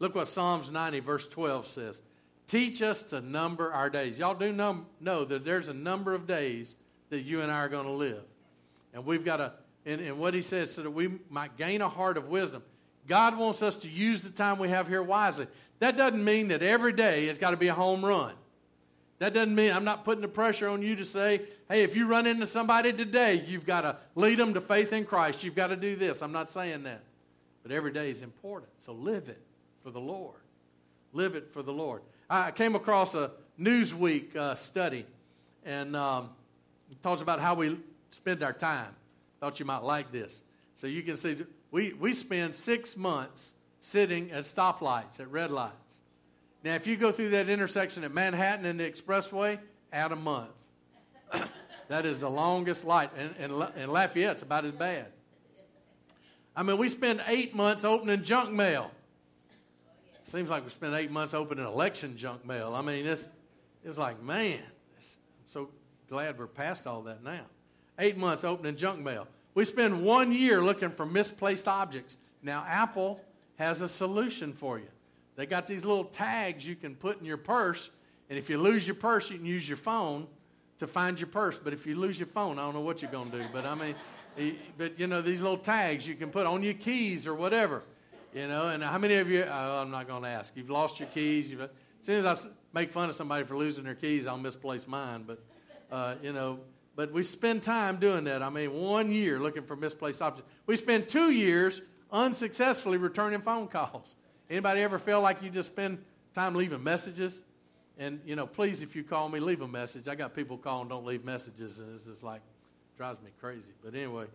Look 0.00 0.14
what 0.14 0.28
Psalms 0.28 0.70
90, 0.70 1.00
verse 1.00 1.26
12 1.26 1.66
says. 1.66 1.98
Teach 2.46 2.82
us 2.82 3.02
to 3.04 3.22
number 3.22 3.72
our 3.72 3.88
days. 3.88 4.18
Y'all 4.18 4.34
do 4.34 4.52
num- 4.52 4.84
know 5.00 5.24
that 5.24 5.46
there's 5.46 5.68
a 5.68 5.74
number 5.74 6.12
of 6.12 6.26
days 6.26 6.76
that 7.08 7.22
you 7.22 7.40
and 7.40 7.50
I 7.50 7.60
are 7.60 7.70
going 7.70 7.86
to 7.86 7.92
live. 7.92 8.22
And 8.92 9.06
we've 9.06 9.24
got 9.24 9.38
to, 9.38 9.54
and, 9.86 10.02
and 10.02 10.18
what 10.18 10.34
he 10.34 10.42
says, 10.42 10.74
so 10.74 10.82
that 10.82 10.90
we 10.90 11.08
might 11.30 11.56
gain 11.56 11.80
a 11.80 11.88
heart 11.88 12.18
of 12.18 12.28
wisdom. 12.28 12.62
God 13.06 13.38
wants 13.38 13.62
us 13.62 13.76
to 13.76 13.88
use 13.88 14.20
the 14.20 14.28
time 14.28 14.58
we 14.58 14.68
have 14.68 14.88
here 14.88 15.02
wisely. 15.02 15.46
That 15.78 15.96
doesn't 15.96 16.22
mean 16.22 16.48
that 16.48 16.62
every 16.62 16.92
day 16.92 17.28
has 17.28 17.38
got 17.38 17.52
to 17.52 17.56
be 17.56 17.68
a 17.68 17.74
home 17.74 18.04
run. 18.04 18.34
That 19.18 19.34
doesn't 19.34 19.54
mean 19.54 19.72
I'm 19.72 19.84
not 19.84 20.04
putting 20.04 20.22
the 20.22 20.28
pressure 20.28 20.68
on 20.68 20.82
you 20.82 20.94
to 20.96 21.04
say, 21.04 21.42
hey, 21.68 21.82
if 21.82 21.96
you 21.96 22.06
run 22.06 22.26
into 22.26 22.46
somebody 22.46 22.92
today, 22.92 23.44
you've 23.46 23.66
got 23.66 23.80
to 23.80 23.96
lead 24.14 24.38
them 24.38 24.54
to 24.54 24.60
faith 24.60 24.92
in 24.92 25.04
Christ. 25.04 25.42
You've 25.42 25.56
got 25.56 25.68
to 25.68 25.76
do 25.76 25.96
this. 25.96 26.22
I'm 26.22 26.32
not 26.32 26.50
saying 26.50 26.84
that. 26.84 27.02
But 27.62 27.72
every 27.72 27.92
day 27.92 28.10
is 28.10 28.22
important. 28.22 28.70
So 28.78 28.92
live 28.92 29.28
it 29.28 29.40
for 29.82 29.90
the 29.90 30.00
Lord. 30.00 30.36
Live 31.12 31.34
it 31.34 31.52
for 31.52 31.62
the 31.62 31.72
Lord. 31.72 32.02
I 32.30 32.50
came 32.50 32.74
across 32.74 33.14
a 33.14 33.32
Newsweek 33.58 34.36
uh, 34.36 34.54
study, 34.54 35.04
and 35.64 35.96
um, 35.96 36.30
talks 37.02 37.22
about 37.22 37.40
how 37.40 37.54
we 37.54 37.78
spend 38.10 38.42
our 38.42 38.52
time. 38.52 38.94
Thought 39.40 39.58
you 39.58 39.66
might 39.66 39.82
like 39.82 40.12
this. 40.12 40.42
So 40.74 40.86
you 40.86 41.02
can 41.02 41.16
see 41.16 41.44
we, 41.70 41.92
we 41.94 42.14
spend 42.14 42.54
six 42.54 42.96
months 42.96 43.54
sitting 43.80 44.30
at 44.30 44.44
stoplights, 44.44 45.20
at 45.20 45.30
red 45.30 45.50
lights. 45.50 45.87
Now, 46.64 46.74
if 46.74 46.86
you 46.86 46.96
go 46.96 47.12
through 47.12 47.30
that 47.30 47.48
intersection 47.48 48.04
at 48.04 48.12
Manhattan 48.12 48.66
and 48.66 48.80
the 48.80 48.90
expressway, 48.90 49.58
add 49.92 50.12
a 50.12 50.16
month. 50.16 50.50
that 51.88 52.04
is 52.04 52.18
the 52.18 52.28
longest 52.28 52.84
light. 52.84 53.10
And, 53.16 53.34
and, 53.38 53.52
and 53.76 53.92
Lafayette's 53.92 54.42
about 54.42 54.64
as 54.64 54.72
bad. 54.72 55.06
I 56.56 56.64
mean, 56.64 56.78
we 56.78 56.88
spend 56.88 57.22
eight 57.28 57.54
months 57.54 57.84
opening 57.84 58.24
junk 58.24 58.50
mail. 58.50 58.90
Seems 60.22 60.50
like 60.50 60.64
we 60.64 60.70
spend 60.70 60.94
eight 60.94 61.10
months 61.10 61.32
opening 61.32 61.64
election 61.64 62.16
junk 62.16 62.44
mail. 62.44 62.74
I 62.74 62.82
mean, 62.82 63.06
it's, 63.06 63.28
it's 63.84 63.96
like, 63.96 64.22
man, 64.22 64.60
it's, 64.98 65.16
I'm 65.38 65.48
so 65.48 65.70
glad 66.10 66.38
we're 66.38 66.46
past 66.46 66.86
all 66.86 67.02
that 67.02 67.22
now. 67.22 67.42
Eight 67.98 68.16
months 68.16 68.44
opening 68.44 68.76
junk 68.76 68.98
mail. 68.98 69.26
We 69.54 69.64
spend 69.64 70.02
one 70.02 70.32
year 70.32 70.62
looking 70.62 70.90
for 70.90 71.06
misplaced 71.06 71.66
objects. 71.66 72.16
Now, 72.42 72.64
Apple 72.66 73.20
has 73.56 73.80
a 73.80 73.88
solution 73.88 74.52
for 74.52 74.78
you. 74.78 74.88
They 75.38 75.46
got 75.46 75.68
these 75.68 75.84
little 75.84 76.02
tags 76.02 76.66
you 76.66 76.74
can 76.74 76.96
put 76.96 77.20
in 77.20 77.24
your 77.24 77.36
purse, 77.36 77.90
and 78.28 78.36
if 78.36 78.50
you 78.50 78.58
lose 78.58 78.88
your 78.88 78.96
purse, 78.96 79.30
you 79.30 79.36
can 79.36 79.46
use 79.46 79.68
your 79.68 79.76
phone 79.76 80.26
to 80.80 80.88
find 80.88 81.18
your 81.18 81.28
purse. 81.28 81.56
But 81.62 81.72
if 81.72 81.86
you 81.86 81.94
lose 81.94 82.18
your 82.18 82.26
phone, 82.26 82.58
I 82.58 82.62
don't 82.62 82.74
know 82.74 82.80
what 82.80 83.02
you're 83.02 83.10
going 83.12 83.30
to 83.30 83.38
do. 83.38 83.44
But 83.52 83.64
I 83.64 83.76
mean, 83.76 83.94
but 84.76 84.98
you 84.98 85.06
know, 85.06 85.22
these 85.22 85.40
little 85.40 85.56
tags 85.56 86.04
you 86.04 86.16
can 86.16 86.30
put 86.30 86.44
on 86.46 86.64
your 86.64 86.74
keys 86.74 87.24
or 87.24 87.36
whatever. 87.36 87.84
You 88.34 88.48
know, 88.48 88.66
and 88.66 88.82
how 88.82 88.98
many 88.98 89.14
of 89.14 89.30
you, 89.30 89.44
oh, 89.48 89.80
I'm 89.80 89.92
not 89.92 90.08
going 90.08 90.24
to 90.24 90.28
ask, 90.28 90.56
you've 90.56 90.70
lost 90.70 90.98
your 90.98 91.08
keys. 91.10 91.48
You've, 91.48 91.60
as 91.60 91.70
soon 92.02 92.16
as 92.16 92.26
I 92.26 92.48
make 92.74 92.90
fun 92.90 93.08
of 93.08 93.14
somebody 93.14 93.44
for 93.44 93.56
losing 93.56 93.84
their 93.84 93.94
keys, 93.94 94.26
I'll 94.26 94.38
misplace 94.38 94.88
mine. 94.88 95.22
But, 95.24 95.40
uh, 95.92 96.16
you 96.20 96.32
know, 96.32 96.58
but 96.96 97.12
we 97.12 97.22
spend 97.22 97.62
time 97.62 98.00
doing 98.00 98.24
that. 98.24 98.42
I 98.42 98.50
mean, 98.50 98.74
one 98.74 99.12
year 99.12 99.38
looking 99.38 99.62
for 99.62 99.76
misplaced 99.76 100.20
objects. 100.20 100.50
We 100.66 100.74
spend 100.74 101.08
two 101.08 101.30
years 101.30 101.80
unsuccessfully 102.10 102.96
returning 102.96 103.40
phone 103.40 103.68
calls. 103.68 104.16
Anybody 104.50 104.80
ever 104.82 104.98
feel 104.98 105.20
like 105.20 105.42
you 105.42 105.50
just 105.50 105.70
spend 105.70 105.98
time 106.32 106.54
leaving 106.54 106.82
messages? 106.82 107.42
And, 107.98 108.20
you 108.24 108.36
know, 108.36 108.46
please, 108.46 108.80
if 108.80 108.94
you 108.94 109.02
call 109.02 109.28
me, 109.28 109.40
leave 109.40 109.60
a 109.60 109.68
message. 109.68 110.08
I 110.08 110.14
got 110.14 110.34
people 110.34 110.56
calling, 110.56 110.88
don't 110.88 111.04
leave 111.04 111.24
messages, 111.24 111.80
and 111.80 111.94
it's 111.94 112.04
just 112.04 112.22
like, 112.22 112.40
drives 112.96 113.20
me 113.22 113.30
crazy. 113.40 113.72
But 113.84 113.94
anyway, 113.94 114.26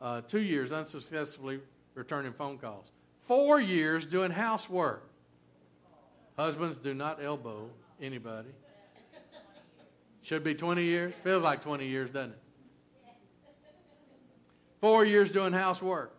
uh, 0.00 0.20
two 0.22 0.40
years 0.40 0.72
unsuccessfully 0.72 1.60
returning 1.94 2.32
phone 2.32 2.58
calls. 2.58 2.90
Four 3.22 3.60
years 3.60 4.06
doing 4.06 4.30
housework. 4.30 5.02
Husbands, 6.36 6.76
do 6.76 6.94
not 6.94 7.22
elbow 7.22 7.68
anybody. 8.00 8.48
Should 10.22 10.44
be 10.44 10.54
20 10.54 10.82
years. 10.82 11.14
Feels 11.24 11.42
like 11.42 11.62
20 11.62 11.86
years, 11.86 12.10
doesn't 12.10 12.30
it? 12.30 12.38
Four 14.80 15.04
years 15.04 15.32
doing 15.32 15.52
housework. 15.52 16.14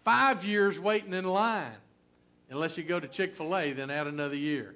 Five 0.00 0.44
years 0.44 0.78
waiting 0.80 1.14
in 1.14 1.24
line. 1.24 1.76
Unless 2.52 2.76
you 2.76 2.84
go 2.84 3.00
to 3.00 3.08
Chick 3.08 3.34
fil 3.34 3.56
A, 3.56 3.72
then 3.72 3.90
add 3.90 4.06
another 4.06 4.36
year. 4.36 4.74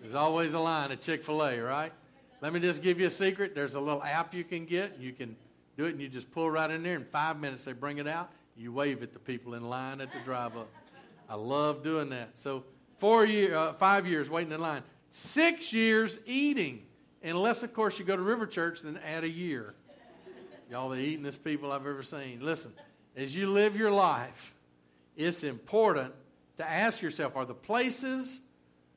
There's 0.00 0.14
always 0.14 0.54
a 0.54 0.60
line 0.60 0.92
at 0.92 1.00
Chick 1.00 1.24
fil 1.24 1.44
A, 1.44 1.58
right? 1.58 1.92
Let 2.40 2.52
me 2.52 2.60
just 2.60 2.80
give 2.80 3.00
you 3.00 3.06
a 3.06 3.10
secret. 3.10 3.56
There's 3.56 3.74
a 3.74 3.80
little 3.80 4.00
app 4.04 4.32
you 4.32 4.44
can 4.44 4.66
get. 4.66 5.00
You 5.00 5.12
can 5.12 5.34
do 5.76 5.86
it 5.86 5.90
and 5.90 6.00
you 6.00 6.08
just 6.08 6.30
pull 6.30 6.48
right 6.48 6.70
in 6.70 6.84
there. 6.84 6.94
In 6.94 7.04
five 7.04 7.40
minutes, 7.40 7.64
they 7.64 7.72
bring 7.72 7.98
it 7.98 8.06
out. 8.06 8.30
You 8.56 8.72
wave 8.72 9.02
at 9.02 9.12
the 9.12 9.18
people 9.18 9.54
in 9.54 9.68
line 9.68 10.00
at 10.00 10.12
the 10.12 10.20
drive 10.20 10.56
up. 10.56 10.68
I 11.28 11.34
love 11.34 11.82
doing 11.82 12.08
that. 12.10 12.38
So, 12.38 12.62
four 12.98 13.24
year, 13.24 13.52
uh, 13.56 13.72
five 13.72 14.06
years 14.06 14.30
waiting 14.30 14.52
in 14.52 14.60
line. 14.60 14.84
Six 15.10 15.72
years 15.72 16.18
eating. 16.24 16.84
Unless, 17.24 17.64
of 17.64 17.74
course, 17.74 17.98
you 17.98 18.04
go 18.04 18.14
to 18.14 18.22
River 18.22 18.46
Church, 18.46 18.82
then 18.82 18.96
add 19.04 19.24
a 19.24 19.28
year. 19.28 19.74
Y'all, 20.70 20.88
the 20.88 21.18
eatingest 21.18 21.42
people 21.42 21.72
I've 21.72 21.84
ever 21.84 22.04
seen. 22.04 22.38
Listen, 22.42 22.72
as 23.16 23.34
you 23.34 23.48
live 23.48 23.76
your 23.76 23.90
life, 23.90 24.54
it's 25.16 25.42
important 25.42 26.14
to 26.58 26.68
ask 26.68 27.00
yourself 27.00 27.36
are 27.36 27.44
the 27.44 27.54
places 27.54 28.42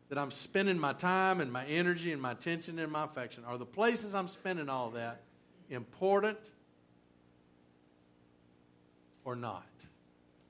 that 0.10 0.18
I'm 0.18 0.32
spending 0.32 0.78
my 0.78 0.92
time 0.92 1.40
and 1.40 1.52
my 1.52 1.66
energy 1.66 2.12
and 2.12 2.22
my 2.22 2.32
attention 2.32 2.78
and 2.80 2.92
my 2.92 3.06
affection, 3.06 3.46
are 3.46 3.58
the 3.58 3.66
places 3.66 4.14
I'm 4.14 4.28
spending 4.28 4.68
all 4.68 4.90
that 4.90 5.22
important 5.70 6.38
or 9.24 9.36
not? 9.36 9.64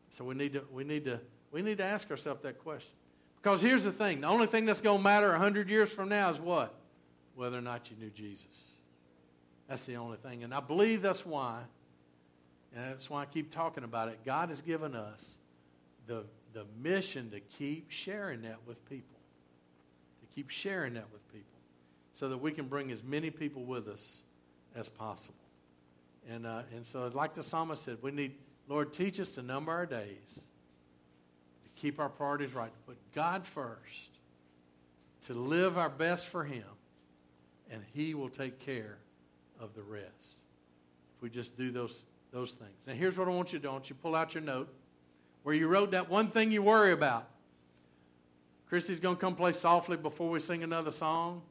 So 0.10 0.26
we 0.26 0.34
need 0.34 0.54
to, 0.54 0.64
we 0.72 0.84
need 0.84 1.06
to, 1.06 1.20
we 1.52 1.62
need 1.62 1.78
to 1.78 1.84
ask 1.84 2.10
ourselves 2.10 2.42
that 2.42 2.58
question. 2.60 2.96
Because 3.42 3.62
here's 3.62 3.84
the 3.84 3.92
thing 3.92 4.22
the 4.22 4.28
only 4.28 4.48
thing 4.48 4.66
that's 4.66 4.82
going 4.82 5.00
to 5.00 5.04
matter 5.04 5.30
100 5.30 5.70
years 5.70 5.92
from 5.92 6.10
now 6.10 6.32
is 6.32 6.40
what? 6.40 6.74
Whether 7.36 7.58
or 7.58 7.62
not 7.62 7.90
you 7.92 7.98
knew 7.98 8.10
Jesus. 8.10 8.70
That's 9.68 9.86
the 9.86 9.98
only 9.98 10.18
thing. 10.18 10.44
And 10.44 10.54
I 10.54 10.60
believe 10.60 11.02
that's 11.02 11.26
why, 11.26 11.62
and 12.76 12.92
that's 12.92 13.10
why 13.10 13.22
I 13.22 13.26
keep 13.26 13.52
talking 13.52 13.84
about 13.84 14.10
it. 14.10 14.20
God 14.26 14.50
has 14.50 14.62
given 14.62 14.96
us 14.96 15.38
the 16.08 16.24
the 16.54 16.66
mission 16.82 17.30
to 17.32 17.40
keep 17.40 17.90
sharing 17.90 18.42
that 18.44 18.58
with 18.66 18.84
people. 18.90 19.20
To 20.22 20.36
keep 20.36 20.50
sharing 20.50 20.94
that 20.96 21.12
with 21.12 21.28
people. 21.32 21.48
So 22.14 22.30
that 22.30 22.38
we 22.38 22.52
can 22.52 22.68
bring 22.68 22.92
as 22.92 23.04
many 23.04 23.30
people 23.30 23.64
with 23.64 23.88
us 23.88 24.24
as 24.76 24.90
possible. 24.90 25.36
And, 26.30 26.46
uh, 26.46 26.64
and 26.76 26.86
so, 26.86 27.10
like 27.14 27.34
the 27.34 27.44
psalmist 27.44 27.84
said, 27.84 27.98
we 28.02 28.12
need, 28.12 28.36
Lord, 28.68 28.94
teach 28.94 29.20
us 29.20 29.32
to 29.36 29.42
number 29.42 29.72
our 29.72 29.86
days, 29.86 30.36
to 30.36 31.70
keep 31.82 32.00
our 32.00 32.10
priorities 32.10 32.54
right, 32.54 32.72
to 32.72 32.80
put 32.86 32.98
God 33.14 33.46
first, 33.46 34.20
to 35.24 35.34
live 35.34 35.78
our 35.78 35.90
best 35.90 36.28
for 36.28 36.44
Him, 36.44 36.64
and 37.72 37.82
He 37.94 38.14
will 38.14 38.30
take 38.30 38.60
care 38.60 38.98
of 39.60 39.74
the 39.74 39.82
rest. 39.82 40.38
If 41.16 41.22
we 41.22 41.30
just 41.30 41.58
do 41.58 41.72
those, 41.72 42.04
those 42.32 42.52
things. 42.52 42.86
Now, 42.86 42.94
here's 42.94 43.18
what 43.18 43.28
I 43.28 43.32
want 43.32 43.52
you 43.52 43.60
to 43.60 43.64
do. 43.64 43.70
I 43.70 43.74
want 43.74 43.90
you 43.90 43.96
to 43.96 44.02
pull 44.02 44.16
out 44.16 44.34
your 44.34 44.44
note 44.44 44.70
where 45.44 45.56
you 45.56 45.68
wrote 45.68 45.92
that 45.92 46.10
one 46.10 46.28
thing 46.28 46.52
you 46.52 46.62
worry 46.62 46.92
about. 46.92 47.28
Christy's 48.68 49.00
going 49.00 49.16
to 49.16 49.22
come 49.22 49.36
play 49.36 49.52
softly 49.52 49.98
before 49.98 50.30
we 50.30 50.40
sing 50.40 50.64
another 50.64 50.92
song. 50.92 51.42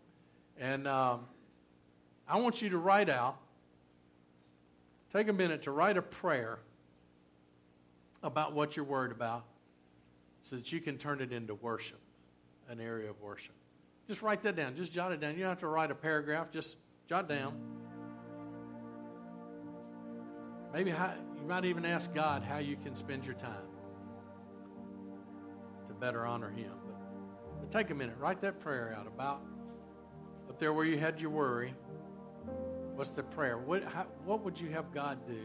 And 0.58 0.86
um, 0.86 1.20
I 2.28 2.38
want 2.38 2.62
you 2.62 2.70
to 2.70 2.78
write 2.78 3.10
out, 3.10 3.36
take 5.12 5.28
a 5.28 5.32
minute 5.32 5.62
to 5.62 5.70
write 5.70 5.96
a 5.96 6.02
prayer 6.02 6.58
about 8.22 8.52
what 8.54 8.76
you're 8.76 8.84
worried 8.84 9.12
about 9.12 9.44
so 10.42 10.56
that 10.56 10.72
you 10.72 10.80
can 10.80 10.96
turn 10.96 11.20
it 11.20 11.32
into 11.32 11.54
worship, 11.54 12.00
an 12.68 12.80
area 12.80 13.10
of 13.10 13.20
worship. 13.20 13.54
Just 14.08 14.22
write 14.22 14.42
that 14.42 14.56
down. 14.56 14.76
Just 14.76 14.92
jot 14.92 15.12
it 15.12 15.20
down. 15.20 15.34
You 15.34 15.40
don't 15.40 15.50
have 15.50 15.60
to 15.60 15.68
write 15.68 15.90
a 15.90 15.94
paragraph, 15.94 16.50
just 16.50 16.76
jot 17.08 17.28
down. 17.28 17.54
Maybe 20.72 20.90
how, 20.90 21.12
you 21.36 21.46
might 21.46 21.64
even 21.64 21.84
ask 21.84 22.14
God 22.14 22.42
how 22.42 22.58
you 22.58 22.76
can 22.76 22.94
spend 22.94 23.26
your 23.26 23.34
time 23.34 23.69
better 26.00 26.26
honor 26.26 26.50
Him. 26.50 26.72
But, 26.84 27.60
but 27.60 27.70
take 27.70 27.90
a 27.90 27.94
minute, 27.94 28.16
write 28.18 28.40
that 28.40 28.60
prayer 28.60 28.94
out 28.98 29.06
about 29.06 29.42
up 30.50 30.58
there 30.58 30.72
where 30.72 30.84
you 30.84 30.98
had 30.98 31.20
your 31.20 31.30
worry. 31.30 31.72
What's 32.96 33.10
the 33.10 33.22
prayer? 33.22 33.56
What, 33.56 33.84
how, 33.84 34.02
what 34.24 34.44
would 34.44 34.60
you 34.60 34.68
have 34.70 34.92
God 34.92 35.18
do 35.26 35.38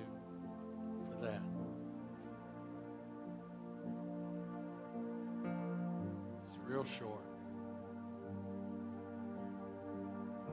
for 1.07 1.25
that? 1.27 1.41
It's 6.47 6.57
real 6.67 6.83
short. 6.83 7.21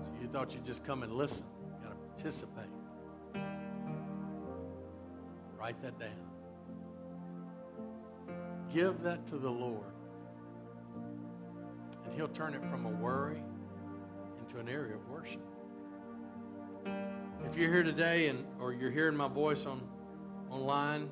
So 0.02 0.10
you 0.20 0.28
thought 0.28 0.52
you'd 0.52 0.66
just 0.66 0.84
come 0.84 1.02
and 1.02 1.14
listen. 1.14 1.46
You 1.64 1.88
got 1.88 1.92
to 1.92 1.96
participate. 2.14 2.66
Write 5.58 5.80
that 5.80 5.98
down. 5.98 6.10
Give 8.72 9.00
that 9.02 9.26
to 9.28 9.38
the 9.38 9.50
Lord. 9.50 9.91
And 12.12 12.20
He'll 12.20 12.28
turn 12.28 12.52
it 12.52 12.60
from 12.70 12.84
a 12.84 12.90
worry 12.90 13.42
into 14.38 14.58
an 14.58 14.68
area 14.68 14.96
of 14.96 15.08
worship. 15.08 15.40
If 17.48 17.56
you're 17.56 17.72
here 17.72 17.82
today 17.82 18.28
and 18.28 18.44
or 18.60 18.74
you're 18.74 18.90
hearing 18.90 19.16
my 19.16 19.28
voice 19.28 19.64
on 19.64 19.80
online 20.50 21.08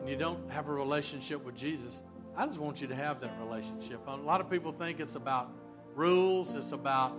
and 0.00 0.08
you 0.08 0.16
don't 0.16 0.50
have 0.50 0.66
a 0.66 0.72
relationship 0.72 1.44
with 1.44 1.54
Jesus, 1.54 2.02
I 2.36 2.44
just 2.46 2.58
want 2.58 2.80
you 2.80 2.88
to 2.88 2.94
have 2.96 3.20
that 3.20 3.38
relationship. 3.38 4.00
A 4.08 4.16
lot 4.16 4.40
of 4.40 4.50
people 4.50 4.72
think 4.72 4.98
it's 4.98 5.14
about 5.14 5.52
rules, 5.94 6.56
it's 6.56 6.72
about 6.72 7.16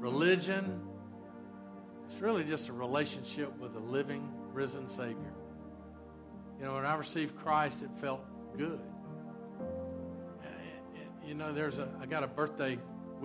religion. 0.00 0.80
It's 2.06 2.20
really 2.20 2.42
just 2.42 2.68
a 2.68 2.72
relationship 2.72 3.56
with 3.60 3.76
a 3.76 3.78
living, 3.78 4.28
risen 4.52 4.88
Savior. 4.88 5.32
You 6.58 6.64
know, 6.64 6.74
when 6.74 6.84
I 6.84 6.96
received 6.96 7.36
Christ, 7.36 7.84
it 7.84 7.90
felt 7.96 8.24
good. 8.58 8.80
You 11.32 11.38
know, 11.38 11.50
there's 11.50 11.78
a 11.78 11.88
I 11.98 12.04
got 12.04 12.22
a 12.24 12.26
birthday 12.26 12.76